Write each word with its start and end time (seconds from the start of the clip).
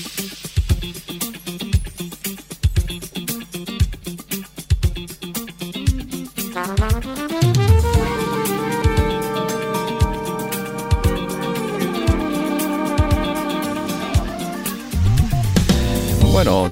thank 0.00 1.22
you 1.24 1.27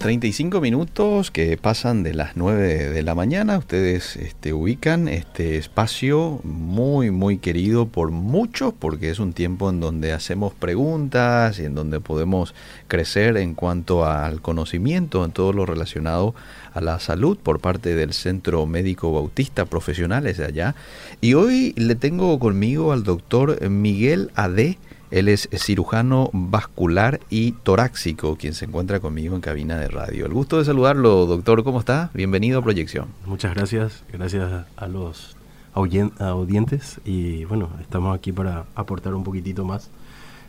35 0.06 0.60
minutos 0.60 1.32
que 1.32 1.56
pasan 1.56 2.04
de 2.04 2.14
las 2.14 2.36
9 2.36 2.90
de 2.90 3.02
la 3.02 3.16
mañana. 3.16 3.58
Ustedes 3.58 4.14
este, 4.14 4.52
ubican 4.52 5.08
este 5.08 5.56
espacio 5.56 6.38
muy, 6.44 7.10
muy 7.10 7.38
querido 7.38 7.88
por 7.88 8.12
muchos 8.12 8.72
porque 8.72 9.10
es 9.10 9.18
un 9.18 9.32
tiempo 9.32 9.68
en 9.68 9.80
donde 9.80 10.12
hacemos 10.12 10.54
preguntas 10.54 11.58
y 11.58 11.64
en 11.64 11.74
donde 11.74 11.98
podemos 11.98 12.54
crecer 12.86 13.36
en 13.36 13.54
cuanto 13.54 14.06
al 14.06 14.40
conocimiento, 14.40 15.24
en 15.24 15.32
todo 15.32 15.52
lo 15.52 15.66
relacionado 15.66 16.36
a 16.72 16.80
la 16.80 17.00
salud 17.00 17.36
por 17.36 17.58
parte 17.58 17.96
del 17.96 18.12
Centro 18.12 18.64
Médico 18.64 19.10
Bautista 19.10 19.64
Profesionales 19.64 20.36
de 20.36 20.44
allá. 20.44 20.76
Y 21.20 21.34
hoy 21.34 21.74
le 21.76 21.96
tengo 21.96 22.38
conmigo 22.38 22.92
al 22.92 23.02
doctor 23.02 23.68
Miguel 23.68 24.30
Ade 24.36 24.78
él 25.16 25.28
es 25.28 25.48
cirujano 25.54 26.28
vascular 26.34 27.20
y 27.30 27.52
torácico, 27.52 28.36
quien 28.36 28.52
se 28.52 28.66
encuentra 28.66 29.00
conmigo 29.00 29.34
en 29.34 29.40
cabina 29.40 29.78
de 29.78 29.88
radio. 29.88 30.26
El 30.26 30.34
gusto 30.34 30.58
de 30.58 30.66
saludarlo, 30.66 31.24
doctor. 31.24 31.64
¿Cómo 31.64 31.80
está? 31.80 32.10
Bienvenido 32.12 32.58
a 32.58 32.62
Proyección. 32.62 33.08
Muchas 33.24 33.54
gracias. 33.54 34.04
Gracias 34.12 34.66
a 34.76 34.86
los 34.88 35.34
audientes. 35.72 37.00
Y 37.06 37.46
bueno, 37.46 37.70
estamos 37.80 38.14
aquí 38.14 38.30
para 38.30 38.66
aportar 38.74 39.14
un 39.14 39.24
poquitito 39.24 39.64
más 39.64 39.88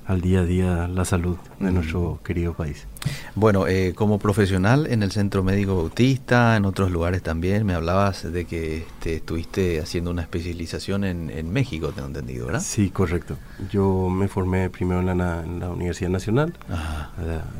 al 0.07 0.21
día 0.21 0.39
a 0.39 0.45
día 0.45 0.87
la 0.87 1.03
salud 1.03 1.37
de 1.59 1.71
nuestro 1.71 2.19
querido 2.23 2.53
país. 2.53 2.87
Bueno, 3.35 3.67
eh, 3.67 3.93
como 3.93 4.19
profesional 4.19 4.87
en 4.87 5.03
el 5.03 5.11
Centro 5.11 5.43
Médico 5.43 5.75
Bautista, 5.75 6.55
en 6.55 6.65
otros 6.65 6.91
lugares 6.91 7.21
también, 7.21 7.65
me 7.65 7.73
hablabas 7.73 8.31
de 8.31 8.45
que 8.45 8.77
este, 8.77 9.15
estuviste 9.15 9.81
haciendo 9.81 10.09
una 10.09 10.21
especialización 10.21 11.03
en, 11.03 11.51
México, 11.51 11.91
tengo 11.91 12.07
entendido, 12.07 12.45
¿verdad? 12.45 12.61
Sí, 12.61 12.89
correcto. 12.89 13.37
Yo 13.69 14.09
me 14.09 14.27
formé 14.27 14.69
primero 14.69 15.01
en 15.01 15.17
la, 15.17 15.69
Universidad 15.69 16.09
Nacional, 16.09 16.53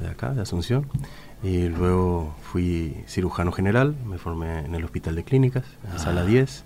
de, 0.01 0.07
acá, 0.07 0.33
de 0.33 0.41
Asunción, 0.41 0.87
y 1.43 1.67
luego 1.67 2.35
fui 2.41 2.95
cirujano 3.07 3.51
general, 3.51 3.95
me 4.05 4.17
formé 4.17 4.59
en 4.59 4.75
el 4.75 4.83
Hospital 4.83 5.15
de 5.15 5.23
Clínicas, 5.23 5.65
en 5.91 5.99
Sala 5.99 6.25
10. 6.25 6.63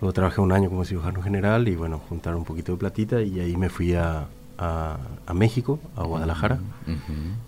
Luego 0.00 0.12
trabajé 0.12 0.40
un 0.40 0.52
año 0.52 0.68
como 0.68 0.84
cirujano 0.84 1.22
general 1.22 1.68
y 1.68 1.76
bueno, 1.76 2.00
juntar 2.08 2.34
un 2.36 2.44
poquito 2.44 2.72
de 2.72 2.78
platita 2.78 3.22
y 3.22 3.40
ahí 3.40 3.56
me 3.56 3.68
fui 3.68 3.94
a, 3.94 4.26
a, 4.58 4.98
México, 5.34 5.80
a 5.96 6.04
Guadalajara, 6.04 6.58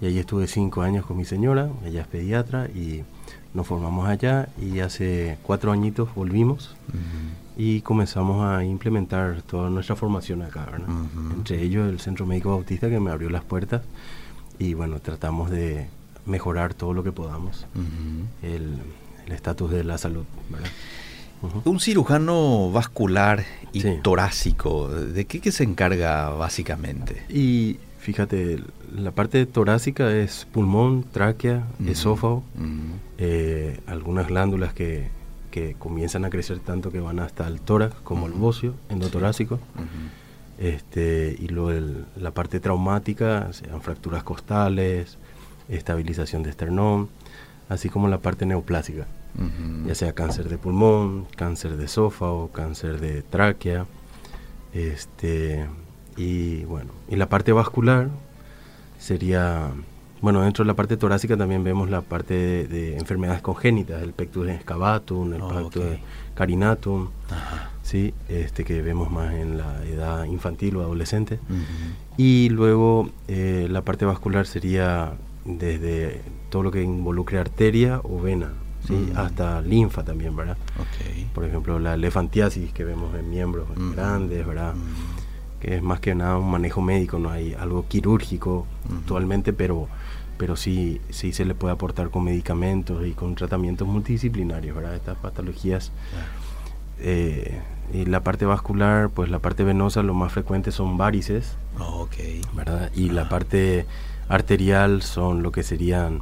y 0.01 0.07
ahí 0.07 0.19
estuve 0.19 0.47
cinco 0.47 0.83
años 0.83 1.07
con 1.07 1.17
mi 1.17 1.25
señora, 1.25 1.71
ella 1.85 2.03
es 2.03 2.07
pediatra, 2.07 2.67
y 2.67 3.05
nos 3.55 3.67
formamos 3.67 4.09
allá, 4.09 4.49
y 4.61 4.81
hace 4.81 5.39
cuatro 5.43 5.73
añitos 5.73 6.15
volvimos 6.15 6.77
y 7.57 7.81
comenzamos 7.81 8.45
a 8.45 8.65
implementar 8.65 9.41
toda 9.43 9.71
nuestra 9.71 9.97
formación 9.97 10.43
acá, 10.43 10.69
Entre 11.35 11.63
ellos 11.63 11.89
el 11.89 12.01
Centro 12.01 12.27
Médico 12.27 12.51
Bautista 12.51 12.89
que 12.89 13.01
me 13.01 13.11
abrió 13.11 13.31
las 13.31 13.45
puertas, 13.45 13.83
y 14.59 14.75
bueno, 14.75 15.01
tratamos 15.01 15.51
de 15.51 15.89
mejorar 16.25 16.75
todo 16.75 16.93
lo 16.93 17.05
que 17.05 17.13
podamos 17.13 17.67
el 18.43 18.81
estatus 19.33 19.71
de 19.71 19.85
la 19.85 19.99
salud, 19.99 20.25
Un 21.65 21.81
cirujano 21.81 22.71
vascular 22.71 23.45
y 23.73 23.83
torácico, 24.01 24.89
¿de 24.89 25.25
qué, 25.27 25.53
se 25.53 25.65
encarga 25.65 26.31
básicamente? 26.31 27.23
Y 27.29 27.79
fíjate, 27.99 28.61
la 28.95 29.11
parte 29.11 29.45
torácica 29.47 30.11
es 30.13 30.47
pulmón, 30.53 31.05
tráquea, 31.05 31.67
esófago, 31.87 32.43
eh, 33.19 33.81
algunas 33.87 34.29
glándulas 34.29 34.73
que, 34.73 35.15
comienzan 35.79 36.27
a 36.27 36.29
crecer 36.29 36.59
tanto 36.59 36.93
que 36.93 37.01
van 37.01 37.19
hasta 37.19 37.49
el 37.49 37.63
tórax, 37.63 37.95
como 38.03 38.27
el 38.27 38.33
bocio 38.35 38.75
endotorácico. 38.91 39.59
este, 40.59 41.35
y 41.39 41.49
luego 41.49 41.97
la 42.17 42.31
parte 42.33 42.61
traumática, 42.61 43.51
sean 43.55 43.81
fracturas 43.81 44.23
costales, 44.23 45.17
estabilización 45.71 46.43
de 46.43 46.51
esternón, 46.51 47.09
así 47.71 47.89
como 47.89 48.09
la 48.09 48.19
parte 48.19 48.45
neoplásica 48.45 49.07
ya 49.87 49.95
sea 49.95 50.13
cáncer 50.13 50.49
de 50.49 50.59
pulmón, 50.59 51.27
cáncer 51.37 51.77
de 51.77 51.85
esófago, 51.85 52.49
cáncer 52.49 53.01
de 53.01 53.23
tráquea, 53.23 53.87
este, 54.73 55.67
y 56.17 56.65
bueno, 56.65 56.93
y 57.09 57.17
la 57.17 57.29
parte 57.29 57.53
vascular 57.53 58.09
sería, 58.99 59.71
bueno, 60.21 60.43
dentro 60.43 60.65
de 60.65 60.69
la 60.69 60.75
parte 60.75 60.97
torácica 60.97 61.37
también 61.37 61.65
vemos 61.65 61.91
la 61.91 62.01
parte 62.03 62.67
de, 62.67 62.97
enfermedades 62.97 63.43
congénitas, 63.43 64.03
el 64.03 64.13
pectus 64.13 64.49
excavatum, 64.49 65.35
el 65.35 65.43
oh, 65.43 65.49
pectus 65.49 65.85
carinatum, 66.35 67.09
sí, 67.83 68.15
este 68.29 68.65
que 68.65 68.83
vemos 68.83 69.11
más 69.11 69.35
en 69.35 69.59
la 69.59 69.85
edad 69.85 70.25
infantil 70.25 70.77
o 70.77 70.83
adolescente, 70.83 71.39
y 72.17 72.49
luego 72.49 73.11
eh, 73.29 73.69
la 73.71 73.83
parte 73.83 74.05
vascular 74.05 74.47
sería 74.47 75.13
desde 75.45 76.23
todo 76.51 76.65
lo 76.65 76.71
que 76.71 76.83
involucre 76.83 77.39
arteria 77.39 78.01
o 78.03 78.21
vena, 78.21 78.53
¿sí? 78.87 78.95
Mm. 78.95 79.17
hasta 79.17 79.61
linfa 79.61 80.05
también, 80.05 80.37
¿verdad? 80.37 80.57
Por 81.35 81.45
ejemplo, 81.45 81.79
la 81.79 81.95
elefantiasis 81.95 82.73
que 82.73 82.85
vemos 82.85 83.15
en 83.15 83.31
miembros 83.31 83.67
mm. 83.75 83.93
grandes, 83.93 84.47
¿verdad? 84.47 84.75
Mm. 84.75 85.61
Que 85.61 85.77
es 85.77 85.83
más 85.83 86.01
que 86.01 86.15
nada 86.15 86.39
un 86.39 86.51
manejo 86.51 86.81
médico, 86.81 87.19
no 87.19 87.31
hay 87.31 87.55
algo 87.55 87.87
quirúrgico 87.89 88.67
actualmente, 88.99 89.53
pero, 89.53 89.89
pero 90.39 90.57
sí, 90.57 91.01
sí 91.11 91.33
se 91.33 91.45
le 91.45 91.55
puede 91.55 91.73
aportar 91.75 92.11
con 92.11 92.25
medicamentos 92.25 93.07
y 93.07 93.13
con 93.13 93.35
tratamientos 93.35 93.89
multidisciplinarios, 93.89 94.77
¿verdad? 94.77 94.95
Estas 94.95 95.17
patologías. 95.17 95.93
Eh, 96.99 97.61
y 97.93 98.05
la 98.05 98.23
parte 98.23 98.47
vascular, 98.47 99.11
pues 99.11 99.31
la 99.31 99.39
parte 99.39 99.65
venosa, 99.65 100.03
lo 100.03 100.15
más 100.15 100.33
frecuente 100.33 100.73
son 100.73 100.97
varices, 100.97 101.57
¿verdad? 102.55 102.91
Y 102.95 103.11
la 103.11 103.29
parte 103.29 103.87
arterial 104.29 105.03
son 105.03 105.43
lo 105.43 105.53
que 105.53 105.63
serían 105.63 106.21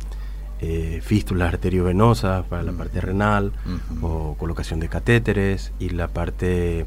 eh, 0.67 1.03
fístulas 1.03 1.53
arteriovenosas 1.53 2.47
para 2.47 2.63
la 2.63 2.73
parte 2.73 2.99
renal 2.99 3.53
o 4.01 4.35
colocación 4.39 4.81
de 4.81 4.89
catéteres 4.89 5.73
y 5.79 5.91
la 5.91 6.09
parte 6.09 6.87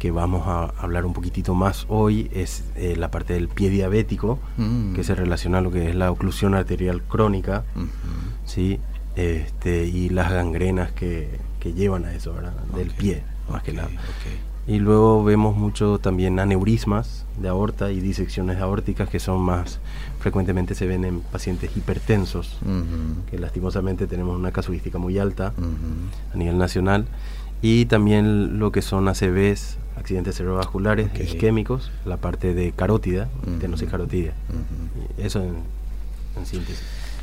que 0.00 0.10
vamos 0.10 0.48
a 0.48 0.72
hablar 0.82 1.06
un 1.06 1.12
poquitito 1.12 1.54
más 1.54 1.86
hoy 1.88 2.28
es 2.34 2.64
eh, 2.74 2.96
la 2.96 3.12
parte 3.12 3.34
del 3.34 3.46
pie 3.46 3.70
diabético 3.70 4.40
mm. 4.56 4.94
que 4.94 5.04
se 5.04 5.14
relaciona 5.14 5.58
a 5.58 5.60
lo 5.60 5.70
que 5.70 5.90
es 5.90 5.94
la 5.94 6.10
oclusión 6.10 6.56
arterial 6.56 7.00
crónica 7.00 7.62
¿sí? 8.44 8.80
este, 9.14 9.86
y 9.86 10.08
las 10.08 10.32
gangrenas 10.32 10.90
que, 10.90 11.38
que 11.60 11.74
llevan 11.74 12.04
a 12.04 12.14
eso 12.14 12.34
del 12.74 12.90
pie 12.90 13.22
más 13.48 13.62
que 13.62 13.72
nada. 13.72 13.90
y 14.66 14.80
luego 14.80 15.22
vemos 15.22 15.56
mucho 15.56 15.98
también 15.98 16.40
aneurismas 16.40 17.24
de 17.40 17.48
aorta 17.48 17.92
y 17.92 18.00
disecciones 18.00 18.58
aórticas 18.58 19.08
que 19.08 19.20
son 19.20 19.40
más 19.42 19.78
frecuentemente 20.22 20.76
se 20.76 20.86
ven 20.86 21.04
en 21.04 21.20
pacientes 21.20 21.76
hipertensos, 21.76 22.58
que 23.28 23.38
lastimosamente 23.38 24.06
tenemos 24.06 24.38
una 24.38 24.52
casuística 24.52 24.98
muy 24.98 25.18
alta 25.18 25.52
a 26.32 26.36
nivel 26.36 26.58
nacional, 26.58 27.06
y 27.60 27.86
también 27.86 28.58
lo 28.58 28.70
que 28.72 28.82
son 28.82 29.08
ACVs, 29.08 29.78
accidentes 29.96 30.36
cerebrovasculares, 30.36 31.10
isquémicos, 31.20 31.90
la 32.04 32.16
parte 32.16 32.54
de 32.54 32.72
carótida, 32.72 33.28
uh 33.46 33.86
carótida. 33.90 34.32
Eso 35.18 35.42
en, 35.42 35.56
síntesis. 36.46 36.82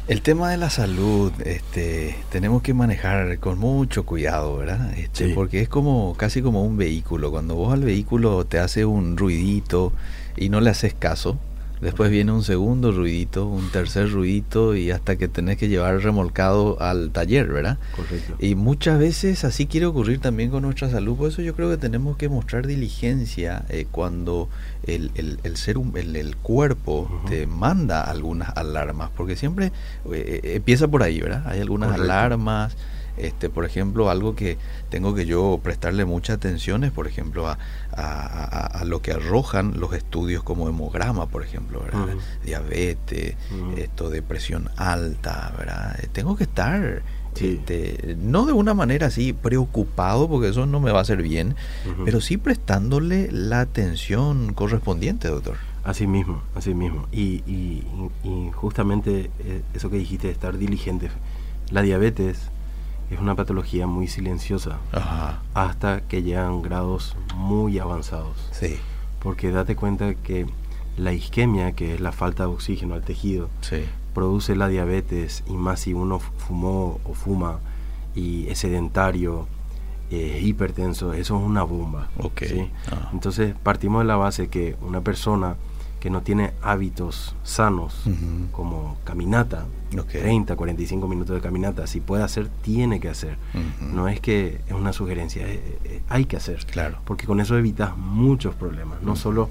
El 0.09 0.21
tema 0.21 0.49
de 0.49 0.57
la 0.57 0.69
salud, 0.69 1.31
este, 1.45 2.15
tenemos 2.31 2.63
que 2.63 2.73
manejar 2.73 3.37
con 3.39 3.59
mucho 3.59 4.05
cuidado, 4.05 4.57
¿verdad? 4.57 4.97
Este, 4.97 5.35
Porque 5.35 5.61
es 5.61 5.69
como 5.69 6.15
casi 6.17 6.41
como 6.41 6.65
un 6.65 6.77
vehículo. 6.77 7.31
Cuando 7.31 7.55
vos 7.55 7.71
al 7.71 7.83
vehículo 7.83 8.43
te 8.43 8.59
hace 8.59 8.85
un 8.85 9.17
ruidito 9.17 9.93
y 10.35 10.49
no 10.49 10.61
le 10.61 10.71
haces 10.71 10.95
caso, 10.95 11.37
Después 11.81 12.11
viene 12.11 12.31
un 12.31 12.43
segundo 12.43 12.91
ruidito, 12.91 13.45
un 13.45 13.69
tercer 13.69 14.11
ruidito 14.11 14.75
y 14.75 14.91
hasta 14.91 15.15
que 15.15 15.27
tenés 15.27 15.57
que 15.57 15.69
llevar 15.69 16.01
remolcado 16.01 16.81
al 16.81 17.11
taller, 17.11 17.47
¿verdad? 17.47 17.77
Correcto. 17.95 18.35
Y 18.39 18.55
muchas 18.55 18.99
veces 18.99 19.43
así 19.45 19.65
quiere 19.65 19.85
ocurrir 19.85 20.19
también 20.19 20.49
con 20.49 20.63
nuestra 20.63 20.89
salud, 20.89 21.15
por 21.15 21.29
eso 21.29 21.41
yo 21.41 21.55
creo 21.55 21.69
que 21.69 21.77
tenemos 21.77 22.17
que 22.17 22.27
mostrar 22.27 22.67
diligencia 22.67 23.63
eh, 23.69 23.87
cuando 23.89 24.49
el, 24.85 25.11
el, 25.15 25.39
el, 25.43 25.57
ser, 25.57 25.77
el, 25.95 26.15
el 26.15 26.35
cuerpo 26.35 27.09
te 27.27 27.47
manda 27.47 28.03
algunas 28.03 28.55
alarmas, 28.57 29.09
porque 29.15 29.35
siempre 29.35 29.67
eh, 29.67 29.71
eh, 30.43 30.55
empieza 30.55 30.87
por 30.87 31.03
ahí, 31.03 31.19
¿verdad? 31.19 31.43
Hay 31.47 31.59
algunas 31.59 31.93
alarmas 31.93 32.75
este, 33.19 33.49
por 33.49 33.65
ejemplo, 33.65 34.09
algo 34.09 34.35
que 34.35 34.57
tengo 34.89 35.13
que 35.13 35.25
yo 35.25 35.59
prestarle 35.61 36.05
mucha 36.05 36.33
atención 36.33 36.83
es, 36.83 36.91
por 36.91 37.07
ejemplo, 37.07 37.47
a, 37.47 37.57
a, 37.91 38.83
lo 38.85 39.01
que 39.01 39.11
arrojan 39.11 39.79
los 39.79 39.93
estudios 39.93 40.43
como 40.43 40.69
hemograma, 40.69 41.27
por 41.27 41.43
ejemplo, 41.43 41.83
diabetes, 42.43 43.35
esto 43.77 44.09
de 44.09 44.21
presión 44.21 44.69
alta, 44.77 45.53
¿verdad? 45.57 45.99
Tengo 46.13 46.35
que 46.35 46.43
estar 46.43 47.03
este, 47.41 48.17
no 48.19 48.45
de 48.45 48.53
una 48.53 48.73
manera 48.73 49.07
así 49.07 49.33
preocupado, 49.33 50.27
porque 50.27 50.49
eso 50.49 50.65
no 50.65 50.79
me 50.79 50.91
va 50.91 50.99
a 50.99 51.01
hacer 51.01 51.21
bien, 51.21 51.55
pero 52.05 52.21
sí 52.21 52.37
prestándole 52.37 53.29
la 53.31 53.61
atención 53.61 54.53
correspondiente, 54.53 55.27
doctor. 55.27 55.57
Así 55.83 56.07
mismo, 56.07 56.41
así 56.55 56.73
mismo. 56.73 57.07
Y, 57.11 57.43
y, 57.47 57.83
justamente 58.53 59.29
eh, 59.39 59.61
eso 59.73 59.89
que 59.89 59.97
dijiste 59.97 60.29
estar 60.29 60.57
diligente, 60.57 61.09
la 61.71 61.81
diabetes 61.81 62.49
es 63.09 63.19
una 63.19 63.35
patología 63.35 63.87
muy 63.87 64.07
silenciosa 64.07 64.77
hasta 65.53 66.01
que 66.01 66.21
llegan 66.21 66.61
grados 66.61 67.15
muy 67.35 67.79
avanzados. 67.79 68.49
Sí. 68.51 68.77
Porque 69.19 69.51
date 69.51 69.75
cuenta 69.75 70.13
que 70.13 70.45
la 70.97 71.13
isquemia, 71.13 71.71
que 71.71 71.95
es 71.95 72.01
la 72.01 72.11
falta 72.11 72.43
de 72.43 72.49
oxígeno 72.49 72.93
al 72.93 73.03
tejido, 73.03 73.49
produce 74.13 74.55
la 74.55 74.67
diabetes 74.67 75.43
y 75.47 75.53
más 75.53 75.81
si 75.81 75.93
uno 75.93 76.19
fumó 76.19 76.99
o 77.03 77.13
fuma 77.13 77.59
y 78.15 78.47
es 78.47 78.59
sedentario, 78.59 79.47
eh, 80.11 80.39
hipertenso, 80.43 81.13
eso 81.13 81.37
es 81.37 81.43
una 81.43 81.63
bomba. 81.63 82.09
Okay. 82.17 82.71
Ah. 82.91 83.09
Entonces 83.13 83.55
partimos 83.61 84.01
de 84.01 84.07
la 84.07 84.15
base 84.15 84.49
que 84.49 84.75
una 84.81 85.01
persona 85.01 85.55
que 85.99 86.09
no 86.09 86.21
tiene 86.21 86.53
hábitos 86.61 87.35
sanos, 87.43 88.03
como 88.51 88.97
caminata, 89.03 89.65
30, 90.11 90.55
45 90.55 91.07
minutos 91.07 91.35
de 91.35 91.41
caminata, 91.41 91.87
si 91.87 91.99
puede 91.99 92.23
hacer, 92.23 92.47
tiene 92.61 92.99
que 92.99 93.09
hacer. 93.09 93.37
No 93.81 94.07
es 94.07 94.19
que 94.19 94.61
es 94.67 94.73
una 94.73 94.93
sugerencia, 94.93 95.45
hay 96.07 96.25
que 96.25 96.37
hacer. 96.37 96.65
Claro. 96.65 96.99
Porque 97.05 97.25
con 97.25 97.39
eso 97.39 97.57
evitas 97.57 97.97
muchos 97.97 98.55
problemas, 98.55 99.01
no 99.01 99.15
solo 99.15 99.49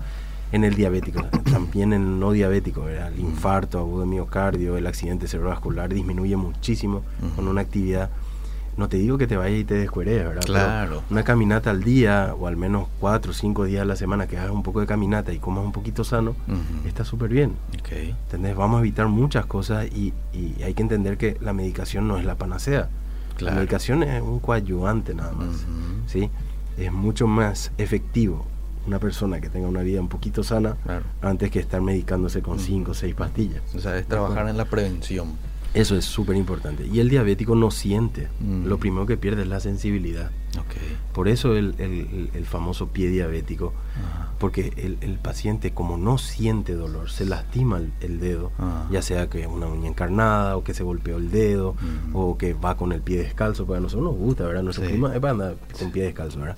en 0.52 0.64
el 0.64 0.74
diabético, 0.74 1.22
también 1.50 1.92
en 1.92 2.02
el 2.02 2.20
no 2.20 2.32
diabético, 2.32 2.88
el 2.88 3.18
infarto 3.18 3.78
agudo 3.78 4.00
de 4.00 4.06
miocardio, 4.06 4.76
el 4.76 4.86
accidente 4.86 5.28
cerebrovascular 5.28 5.92
disminuye 5.92 6.36
muchísimo 6.36 7.02
con 7.36 7.48
una 7.48 7.60
actividad 7.60 8.10
no 8.78 8.88
te 8.88 8.96
digo 8.96 9.18
que 9.18 9.26
te 9.26 9.36
vayas 9.36 9.58
y 9.58 9.64
te 9.64 9.74
descueres, 9.74 10.24
¿verdad? 10.24 10.42
Claro. 10.44 11.02
una 11.10 11.24
caminata 11.24 11.70
al 11.70 11.82
día, 11.82 12.34
o 12.38 12.46
al 12.46 12.56
menos 12.56 12.86
cuatro 13.00 13.32
o 13.32 13.34
cinco 13.34 13.64
días 13.64 13.82
a 13.82 13.84
la 13.84 13.96
semana 13.96 14.28
que 14.28 14.38
hagas 14.38 14.52
un 14.52 14.62
poco 14.62 14.80
de 14.80 14.86
caminata 14.86 15.32
y 15.32 15.40
comas 15.40 15.64
un 15.64 15.72
poquito 15.72 16.04
sano, 16.04 16.36
está 16.86 17.04
súper 17.04 17.28
bien. 17.28 17.56
Okay. 17.80 18.10
¿Entendés? 18.10 18.56
Vamos 18.56 18.78
a 18.78 18.80
evitar 18.80 19.08
muchas 19.08 19.46
cosas 19.46 19.86
y, 19.86 20.14
hay 20.64 20.74
que 20.74 20.82
entender 20.82 21.18
que 21.18 21.36
la 21.40 21.52
medicación 21.52 22.06
no 22.06 22.18
es 22.18 22.24
la 22.24 22.36
panacea. 22.36 22.88
La 23.40 23.52
medicación 23.52 24.02
es 24.04 24.22
un 24.22 24.38
coadyuvante 24.38 25.12
nada 25.12 25.32
más. 25.32 25.66
¿sí? 26.06 26.30
Es 26.76 26.92
mucho 26.92 27.26
más 27.26 27.72
efectivo 27.78 28.46
una 28.86 29.00
persona 29.00 29.40
que 29.40 29.50
tenga 29.50 29.68
una 29.68 29.82
vida 29.82 30.00
un 30.00 30.08
poquito 30.08 30.44
sana 30.44 30.76
antes 31.20 31.50
que 31.50 31.58
estar 31.58 31.80
medicándose 31.80 32.42
con 32.42 32.60
cinco 32.60 32.92
o 32.92 32.94
seis 32.94 33.16
pastillas. 33.16 33.62
O 33.74 33.80
sea, 33.80 33.98
es 33.98 34.06
trabajar 34.06 34.48
en 34.48 34.56
la 34.56 34.66
prevención. 34.66 35.32
Eso 35.74 35.96
es 35.96 36.04
súper 36.04 36.36
importante. 36.36 36.86
Y 36.86 37.00
el 37.00 37.08
diabético 37.08 37.54
no 37.54 37.70
siente. 37.70 38.28
Mm. 38.40 38.66
Lo 38.66 38.78
primero 38.78 39.06
que 39.06 39.16
pierde 39.16 39.42
es 39.42 39.48
la 39.48 39.60
sensibilidad. 39.60 40.30
Por 41.12 41.28
eso 41.28 41.56
el, 41.56 41.74
famoso 42.44 42.88
pie 42.88 43.08
diabético. 43.08 43.72
Porque 44.38 44.72
el, 45.00 45.18
paciente, 45.18 45.72
como 45.72 45.96
no 45.96 46.16
siente 46.16 46.74
dolor, 46.74 47.10
se 47.10 47.24
lastima 47.26 47.80
el, 48.00 48.20
dedo, 48.20 48.52
ya 48.90 49.02
sea 49.02 49.28
que 49.28 49.46
una 49.46 49.66
uña 49.66 49.88
encarnada, 49.88 50.56
o 50.56 50.64
que 50.64 50.74
se 50.74 50.84
golpeó 50.84 51.16
el 51.16 51.30
dedo, 51.30 51.74
mm. 51.74 52.16
o 52.16 52.38
que 52.38 52.54
va 52.54 52.76
con 52.76 52.92
el 52.92 53.02
pie 53.02 53.18
descalzo. 53.18 53.66
Porque 53.66 53.78
a 53.78 53.80
nosotros 53.80 54.12
nos 54.12 54.16
gusta, 54.16 54.46
¿verdad? 54.46 54.62
Nuestro 54.62 54.86
clima 54.86 55.14
es 55.14 55.20
para 55.20 55.32
andar 55.32 55.56
con 55.78 55.90
pie 55.90 56.04
descalzo, 56.04 56.40
¿verdad? 56.40 56.56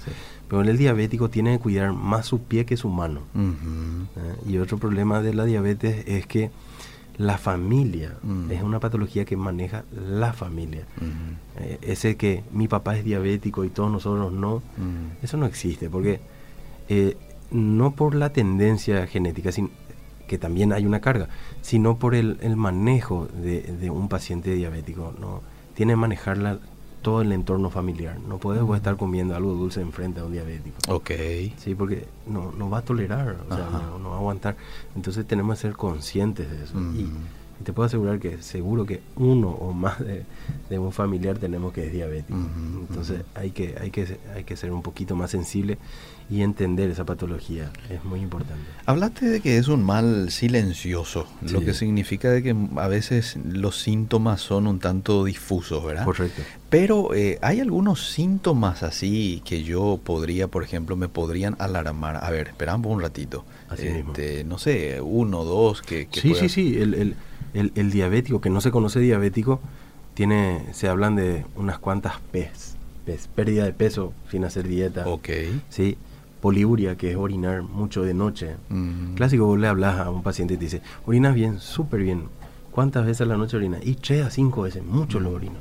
Pero 0.49 0.63
el 0.63 0.77
diabético 0.77 1.31
tiene 1.31 1.53
que 1.53 1.59
cuidar 1.59 1.93
más 1.93 2.27
su 2.27 2.41
pie 2.43 2.65
que 2.65 2.77
su 2.77 2.89
mano. 2.89 3.21
¿Eh? 3.37 4.51
Y 4.51 4.59
otro 4.59 4.79
problema 4.79 5.21
de 5.21 5.33
la 5.33 5.45
diabetes 5.45 6.05
es 6.07 6.27
que 6.27 6.51
la 7.21 7.37
familia. 7.37 8.17
Mm. 8.23 8.51
Es 8.51 8.63
una 8.63 8.81
patología 8.81 9.27
que 9.27 9.37
maneja 9.37 9.85
la 9.93 10.33
familia. 10.33 10.87
Mm. 10.99 11.61
Eh, 11.63 11.79
ese 11.83 12.17
que 12.17 12.43
mi 12.51 12.67
papá 12.67 12.97
es 12.97 13.05
diabético 13.05 13.63
y 13.65 13.69
todos 13.69 13.93
nosotros 13.93 14.33
no, 14.33 14.63
mm. 14.79 15.23
eso 15.23 15.37
no 15.37 15.45
existe, 15.45 15.91
porque 15.91 16.21
eh, 16.89 17.19
no 17.51 17.91
por 17.95 18.15
la 18.15 18.33
tendencia 18.33 19.07
genética, 19.07 19.53
sin, 19.53 19.71
que 20.27 20.39
también 20.39 20.73
hay 20.73 20.87
una 20.87 21.01
carga, 21.01 21.29
sino 21.61 21.99
por 21.99 22.15
el, 22.15 22.39
manejo 22.57 23.27
de, 23.27 23.91
un 23.91 24.09
paciente 24.09 24.55
diabético. 24.55 25.13
¿no? 25.21 25.43
Tiene 25.75 25.93
que 25.93 25.97
manejarla 25.97 26.59
todo 27.03 27.23
el 27.23 27.33
entorno 27.33 27.71
familiar. 27.71 28.19
No 28.21 28.39
puedes 28.39 28.63
estar 28.77 28.97
comiendo 28.97 29.35
algo 29.35 29.55
dulce 29.55 29.81
enfrente 29.81 30.21
a 30.21 30.25
un 30.25 30.33
diabético. 30.33 30.77
Ok. 30.89 31.11
Sí, 31.59 31.75
porque 31.75 32.07
no, 32.27 32.53
no 32.53 32.69
va 32.69 32.79
a 32.79 32.83
tolerar, 32.83 33.37
o 33.49 33.55
sea, 33.55 33.69
no, 33.99 34.11
va 34.11 34.17
a 34.17 34.19
aguantar. 34.19 34.57
Entonces 34.95 35.27
tenemos 35.27 35.59
que 35.59 35.63
ser 35.63 35.77
conscientes 35.77 36.51
de 36.51 36.65
eso. 36.65 36.79
y, 36.79 37.11
te 37.65 37.73
puedo 37.73 37.87
asegurar 37.87 38.19
que 38.19 38.43
seguro 38.43 38.87
que 38.87 39.01
uno 39.17 39.51
o 39.51 39.73
más 39.73 39.99
de, 39.99 40.79
un 40.79 40.93
familiar 40.93 41.39
tenemos 41.39 41.73
que 41.73 41.87
es 41.87 41.93
diabético. 41.93 42.39
Entonces 42.89 43.23
hay, 43.35 43.51
que, 43.51 43.77
hay, 43.81 43.91
que, 43.91 44.19
hay 44.35 44.45
que 44.45 44.57
ser 44.57 44.73
un 44.73 44.83
poquito 44.83 45.15
más 45.17 45.31
sensible 45.31 45.79
y 46.31 46.43
entender 46.43 46.91
esa 46.91 47.05
patología 47.05 47.73
es 47.91 48.05
muy 48.05 48.21
importante. 48.21 48.63
Hablaste 48.87 49.27
de 49.27 49.41
que 49.41 49.59
es 49.59 49.67
un 49.67 49.83
mal 49.83 50.31
silencioso, 50.31 51.27
lo 51.43 51.61
que 51.61 51.75
significa 51.75 52.31
de 52.31 52.43
que 52.43 52.57
a 52.77 52.89
veces 52.89 53.37
los 53.45 53.81
síntomas 53.81 54.41
son 54.41 54.67
un 54.67 54.79
tanto 54.79 55.25
difusos, 55.25 55.85
¿verdad? 55.85 56.05
Correcto. 56.05 56.43
Pero 56.71 57.15
eh, 57.15 57.39
hay 57.43 57.59
algunos 57.59 58.13
síntomas 58.13 58.85
así 58.85 59.43
que 59.45 59.65
yo 59.65 59.99
podría, 60.03 60.47
por 60.47 60.63
ejemplo, 60.63 60.95
me 60.95 61.09
podrían 61.09 61.57
alarmar. 61.59 62.25
A 62.25 62.31
ver, 62.31 62.49
esperamos 62.49 62.93
un 62.93 63.01
ratito. 63.01 63.45
Así 63.69 63.89
mismo. 63.89 64.13
Este, 64.13 64.45
no 64.45 64.59
sé, 64.59 65.01
uno, 65.01 65.43
dos, 65.43 65.83
que... 65.83 66.07
sí, 66.13 66.35
sí, 66.35 66.49
sí, 66.49 66.77
el, 66.79 66.95
el, 66.95 67.17
el, 67.55 67.91
diabético, 67.91 68.41
que 68.41 68.51
no 68.51 68.61
se 68.61 68.71
conoce 68.71 69.01
diabético, 69.01 69.61
tiene, 70.15 70.65
se 70.73 70.89
hablan 70.89 71.17
de 71.17 71.45
unas 71.57 71.79
cuantas 71.79 72.15
P's. 72.33 72.77
pérdida 73.35 73.65
de 73.65 73.73
peso 73.73 74.13
sin 74.31 74.45
hacer 74.45 74.69
dieta. 74.69 75.07
Ok. 75.07 75.29
Sí, 75.69 75.97
poliuria, 76.41 76.97
que 76.97 77.11
es 77.11 77.17
orinar 77.17 77.63
mucho 77.63 78.03
de 78.03 78.15
noche. 78.15 78.57
Clásico, 79.15 79.47
vos 79.47 79.59
le 79.59 79.69
hablas 79.69 79.99
a 79.99 80.11
un 80.11 80.23
paciente 80.23 80.55
y 80.55 80.57
te 80.57 80.65
dice, 80.65 80.83
orinas 81.07 81.35
bien, 81.35 81.61
súper 81.61 82.01
bien. 82.01 82.25
¿Cuántas 82.71 83.05
veces 83.05 83.23
a 83.23 83.25
la 83.27 83.37
noche 83.37 83.57
orinas? 83.57 83.81
Y 83.85 83.95
tres 83.95 84.25
a 84.25 84.31
cinco 84.31 84.63
veces, 84.63 84.85
mucho 84.85 85.19
lo 85.19 85.33
orino. 85.33 85.59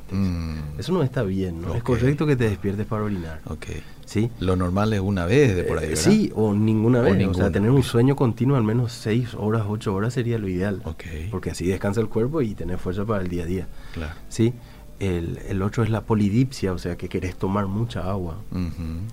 Eso 0.78 0.92
no 0.92 1.02
está 1.02 1.22
bien, 1.22 1.60
¿no? 1.60 1.74
Es 1.74 1.82
correcto 1.82 2.26
que 2.26 2.36
te 2.36 2.48
despiertes 2.48 2.86
para 2.86 3.02
orinar. 3.02 3.40
Ok. 3.46 3.66
¿Sí? 4.04 4.30
Lo 4.40 4.56
normal 4.56 4.92
es 4.92 5.00
una 5.00 5.24
vez 5.24 5.54
de 5.54 5.62
por 5.62 5.78
ahí, 5.78 5.90
¿verdad? 5.90 6.02
sí, 6.02 6.32
o 6.34 6.52
ninguna 6.52 7.00
vez. 7.00 7.28
O, 7.28 7.34
sea, 7.34 7.50
tener 7.50 7.70
un 7.70 7.82
sueño 7.82 8.16
continuo 8.16 8.56
al 8.56 8.64
menos 8.64 8.92
seis 8.92 9.34
horas, 9.34 9.64
ocho 9.68 9.94
horas 9.94 10.14
sería 10.14 10.38
lo 10.38 10.48
ideal. 10.48 10.82
Okay. 10.84 11.28
Porque 11.30 11.50
así 11.50 11.66
descansa 11.66 12.00
el 12.00 12.08
cuerpo 12.08 12.42
y 12.42 12.54
tenés 12.54 12.80
fuerza 12.80 13.04
para 13.04 13.22
el 13.22 13.28
día 13.28 13.44
a 13.44 13.46
día. 13.46 13.68
Claro. 13.92 14.14
¿Sí? 14.28 14.52
El, 14.98 15.38
el, 15.48 15.62
otro 15.62 15.82
es 15.82 15.90
la 15.90 16.02
polidipsia, 16.02 16.72
o 16.72 16.78
sea, 16.78 16.96
que 16.96 17.08
querés 17.08 17.36
tomar 17.36 17.66
mucha 17.66 18.10
agua. 18.10 18.36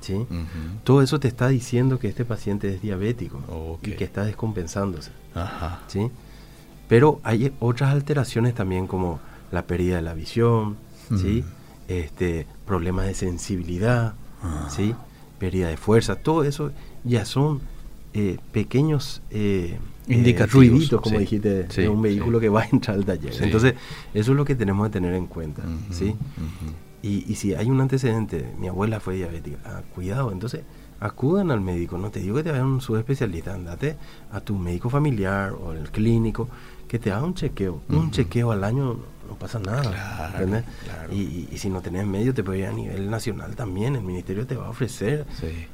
¿sí? 0.01 0.25
Todo 0.83 1.01
eso 1.01 1.19
te 1.19 1.27
está 1.27 1.47
diciendo 1.47 1.99
que 1.99 2.07
este 2.07 2.25
paciente 2.25 2.73
es 2.73 2.81
diabético 2.81 3.79
y 3.83 3.91
que 3.91 4.03
está 4.03 4.25
descompensándose. 4.25 5.11
Ajá. 5.33 5.81
¿sí? 5.87 6.09
Pero 6.87 7.19
hay 7.23 7.51
otras 7.59 7.91
alteraciones 7.91 8.53
también 8.53 8.87
como 8.87 9.19
la 9.51 9.63
pérdida 9.63 9.97
de 9.97 10.01
la 10.01 10.13
visión, 10.13 10.77
¿sí? 11.15 11.43
este, 11.87 12.47
problemas 12.65 13.07
de 13.07 13.13
sensibilidad, 13.13 14.13
ah. 14.41 14.69
¿sí? 14.69 14.95
pérdida 15.39 15.69
de 15.69 15.77
fuerza, 15.77 16.15
todo 16.15 16.43
eso 16.43 16.71
ya 17.03 17.25
son 17.25 17.61
eh, 18.13 18.37
pequeños... 18.51 19.21
Eh, 19.31 19.77
Indicativos, 20.09 20.53
ruiditos, 20.53 21.01
como 21.01 21.19
dijiste, 21.19 21.63
de 21.65 21.89
un 21.89 22.01
vehículo 22.01 22.39
que 22.39 22.47
va 22.47 22.61
a 22.61 22.67
entrar 22.71 22.95
al 22.95 23.03
taller. 23.03 23.33
Entonces, 23.43 23.73
eso 24.13 24.31
es 24.31 24.37
lo 24.37 24.45
que 24.45 24.55
tenemos 24.55 24.87
que 24.87 24.93
tener 24.93 25.13
en 25.13 25.27
cuenta. 25.27 25.63
¿sí? 25.91 26.15
y, 27.03 27.29
y, 27.29 27.35
si 27.35 27.53
hay 27.53 27.69
un 27.69 27.81
antecedente, 27.81 28.53
mi 28.57 28.69
abuela 28.69 29.01
fue 29.01 29.15
diabética, 29.15 29.57
ah, 29.65 29.81
cuidado, 29.93 30.31
entonces 30.31 30.61
acudan 30.99 31.51
al 31.51 31.61
médico. 31.61 31.97
No 31.97 32.09
te 32.09 32.19
digo 32.19 32.37
que 32.37 32.43
te 32.43 32.51
vayan 32.51 32.65
a 32.65 32.69
un 32.69 32.81
subespecialista, 32.81 33.53
andate 33.53 33.97
a 34.31 34.39
tu 34.41 34.55
médico 34.55 34.89
familiar 34.89 35.53
o 35.53 35.73
el 35.73 35.91
clínico 35.91 36.47
que 36.87 36.99
te 36.99 37.11
haga 37.11 37.25
un 37.25 37.33
chequeo. 37.33 37.81
Un 37.89 38.11
chequeo 38.11 38.51
al 38.51 38.63
año 38.63 38.97
no 39.27 39.35
pasa 39.35 39.59
nada. 39.59 39.93
Y, 41.11 41.47
y, 41.51 41.57
si 41.57 41.69
no 41.69 41.81
tenés 41.81 42.05
medio, 42.05 42.33
te 42.33 42.43
puede 42.43 42.59
ir 42.59 42.65
a 42.67 42.71
nivel 42.71 43.09
nacional 43.09 43.55
también. 43.55 43.95
El 43.95 44.03
ministerio 44.03 44.47
te 44.47 44.55
va 44.55 44.67
a 44.67 44.69
ofrecer 44.69 45.25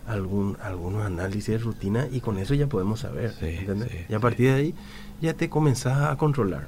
algún, 0.08 0.58
algunos 0.62 1.06
análisis 1.06 1.48
de 1.48 1.58
rutina 1.60 2.08
y 2.12 2.22
con 2.22 2.38
eso 2.38 2.54
ya 2.54 2.68
podemos 2.68 3.02
saber. 3.02 3.34
y 4.10 4.14
a 4.14 4.20
partir 4.20 4.48
de 4.48 4.54
ahí 4.54 4.76
ya 5.22 5.34
te 5.34 5.50
comenzás 5.50 6.12
a 6.12 6.18
controlar. 6.18 6.68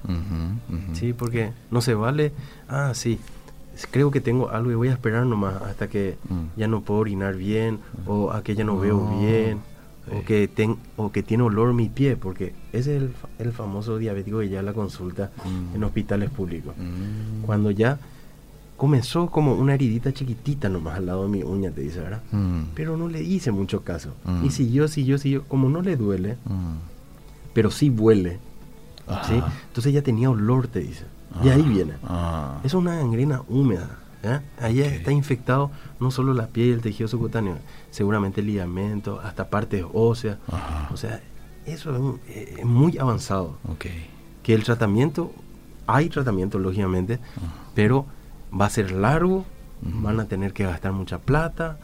¿sí? 0.94 1.14
Porque 1.14 1.52
no 1.72 1.82
se 1.82 1.94
vale, 1.94 2.32
ah, 2.70 2.92
sí, 2.94 3.20
creo 3.92 4.12
que 4.12 4.22
tengo 4.22 4.50
algo 4.50 4.72
y 4.72 4.76
voy 4.76 4.88
a 4.88 4.94
esperar 4.94 5.26
nomás 5.26 5.62
hasta 5.64 5.90
que 5.90 6.18
mm. 6.30 6.58
ya 6.58 6.68
no 6.68 6.82
puedo 6.82 7.02
orinar 7.02 7.36
bien 7.36 7.80
o 8.06 8.32
a 8.32 8.44
que 8.44 8.56
ya 8.56 8.64
no, 8.64 8.80
veo 8.80 9.20
bien 9.20 9.60
o, 10.12 10.24
que 10.24 10.48
ten, 10.48 10.78
o 10.98 11.12
que 11.12 11.24
tiene 11.24 11.44
olor 11.44 11.74
mi 11.74 11.90
pie, 11.90 12.16
porque 12.16 12.54
ese 12.76 12.98
es 12.98 13.02
el, 13.02 13.12
el 13.40 13.52
famoso 13.52 13.98
diabético 13.98 14.40
que 14.40 14.50
ya 14.50 14.62
la 14.62 14.74
consulta 14.74 15.32
mm. 15.44 15.76
en 15.76 15.84
hospitales 15.84 16.30
públicos. 16.30 16.76
Mm. 16.78 17.44
Cuando 17.46 17.72
ya 17.72 18.00
comenzó 18.78 19.28
como 19.28 19.54
una 19.54 19.74
heridita 19.74 20.14
chiquitita 20.14 20.70
nomás 20.70 20.98
al 20.98 21.06
lado 21.06 21.24
de 21.24 21.30
mi 21.30 21.44
uña, 21.44 21.72
te 21.72 21.82
dice, 21.82 22.00
¿verdad? 22.00 22.22
Pero 22.74 22.98
no 22.98 23.08
le 23.08 23.22
hice 23.22 23.52
mucho 23.52 23.84
caso. 23.84 24.14
Y 24.44 24.52
siguió, 24.52 24.88
siguió, 24.88 25.18
siguió, 25.18 25.44
como 25.46 25.70
no 25.70 25.82
le 25.82 25.96
duele, 25.96 26.38
pero 27.54 27.72
sí 27.72 27.90
huele. 27.90 28.40
¿sí? 29.28 29.42
Entonces 29.68 29.94
ya 29.94 30.02
tenía 30.02 30.30
olor, 30.30 30.68
te 30.68 30.80
dice. 30.80 31.06
Y 31.44 31.50
ahí 31.50 31.64
ah, 31.66 31.70
viene. 31.70 31.94
Ah. 32.04 32.60
Es 32.64 32.74
una 32.74 32.96
gangrena 32.96 33.42
húmeda. 33.48 34.00
Ahí 34.60 34.82
está 34.82 35.12
infectado 35.12 35.72
no 36.00 36.10
solo 36.12 36.34
la 36.34 36.48
piel 36.48 36.70
y 36.70 36.72
el 36.72 36.82
tejido 36.82 37.08
subcutáneo, 37.08 37.58
seguramente 37.92 38.42
el 38.42 38.48
ligamento, 38.48 39.22
hasta 39.22 39.50
partes 39.50 39.86
óseas. 39.94 40.38
O 40.92 40.98
sea, 40.98 41.22
eso 41.66 42.20
es, 42.28 42.66
muy 42.66 42.98
avanzado. 42.98 43.58
Okay. 43.74 44.08
Que 44.44 44.54
el 44.54 44.64
tratamiento, 44.64 45.32
hay 45.88 46.10
tratamiento 46.10 46.60
lógicamente, 46.60 47.20
pero 47.74 48.06
va 48.58 48.66
a 48.66 48.70
ser 48.70 48.92
largo, 48.92 49.46
van 49.82 50.20
a 50.20 50.26
tener 50.26 50.54
que 50.54 50.64
gastar 50.64 50.94
mucha 50.94 51.20
plata 51.20 51.78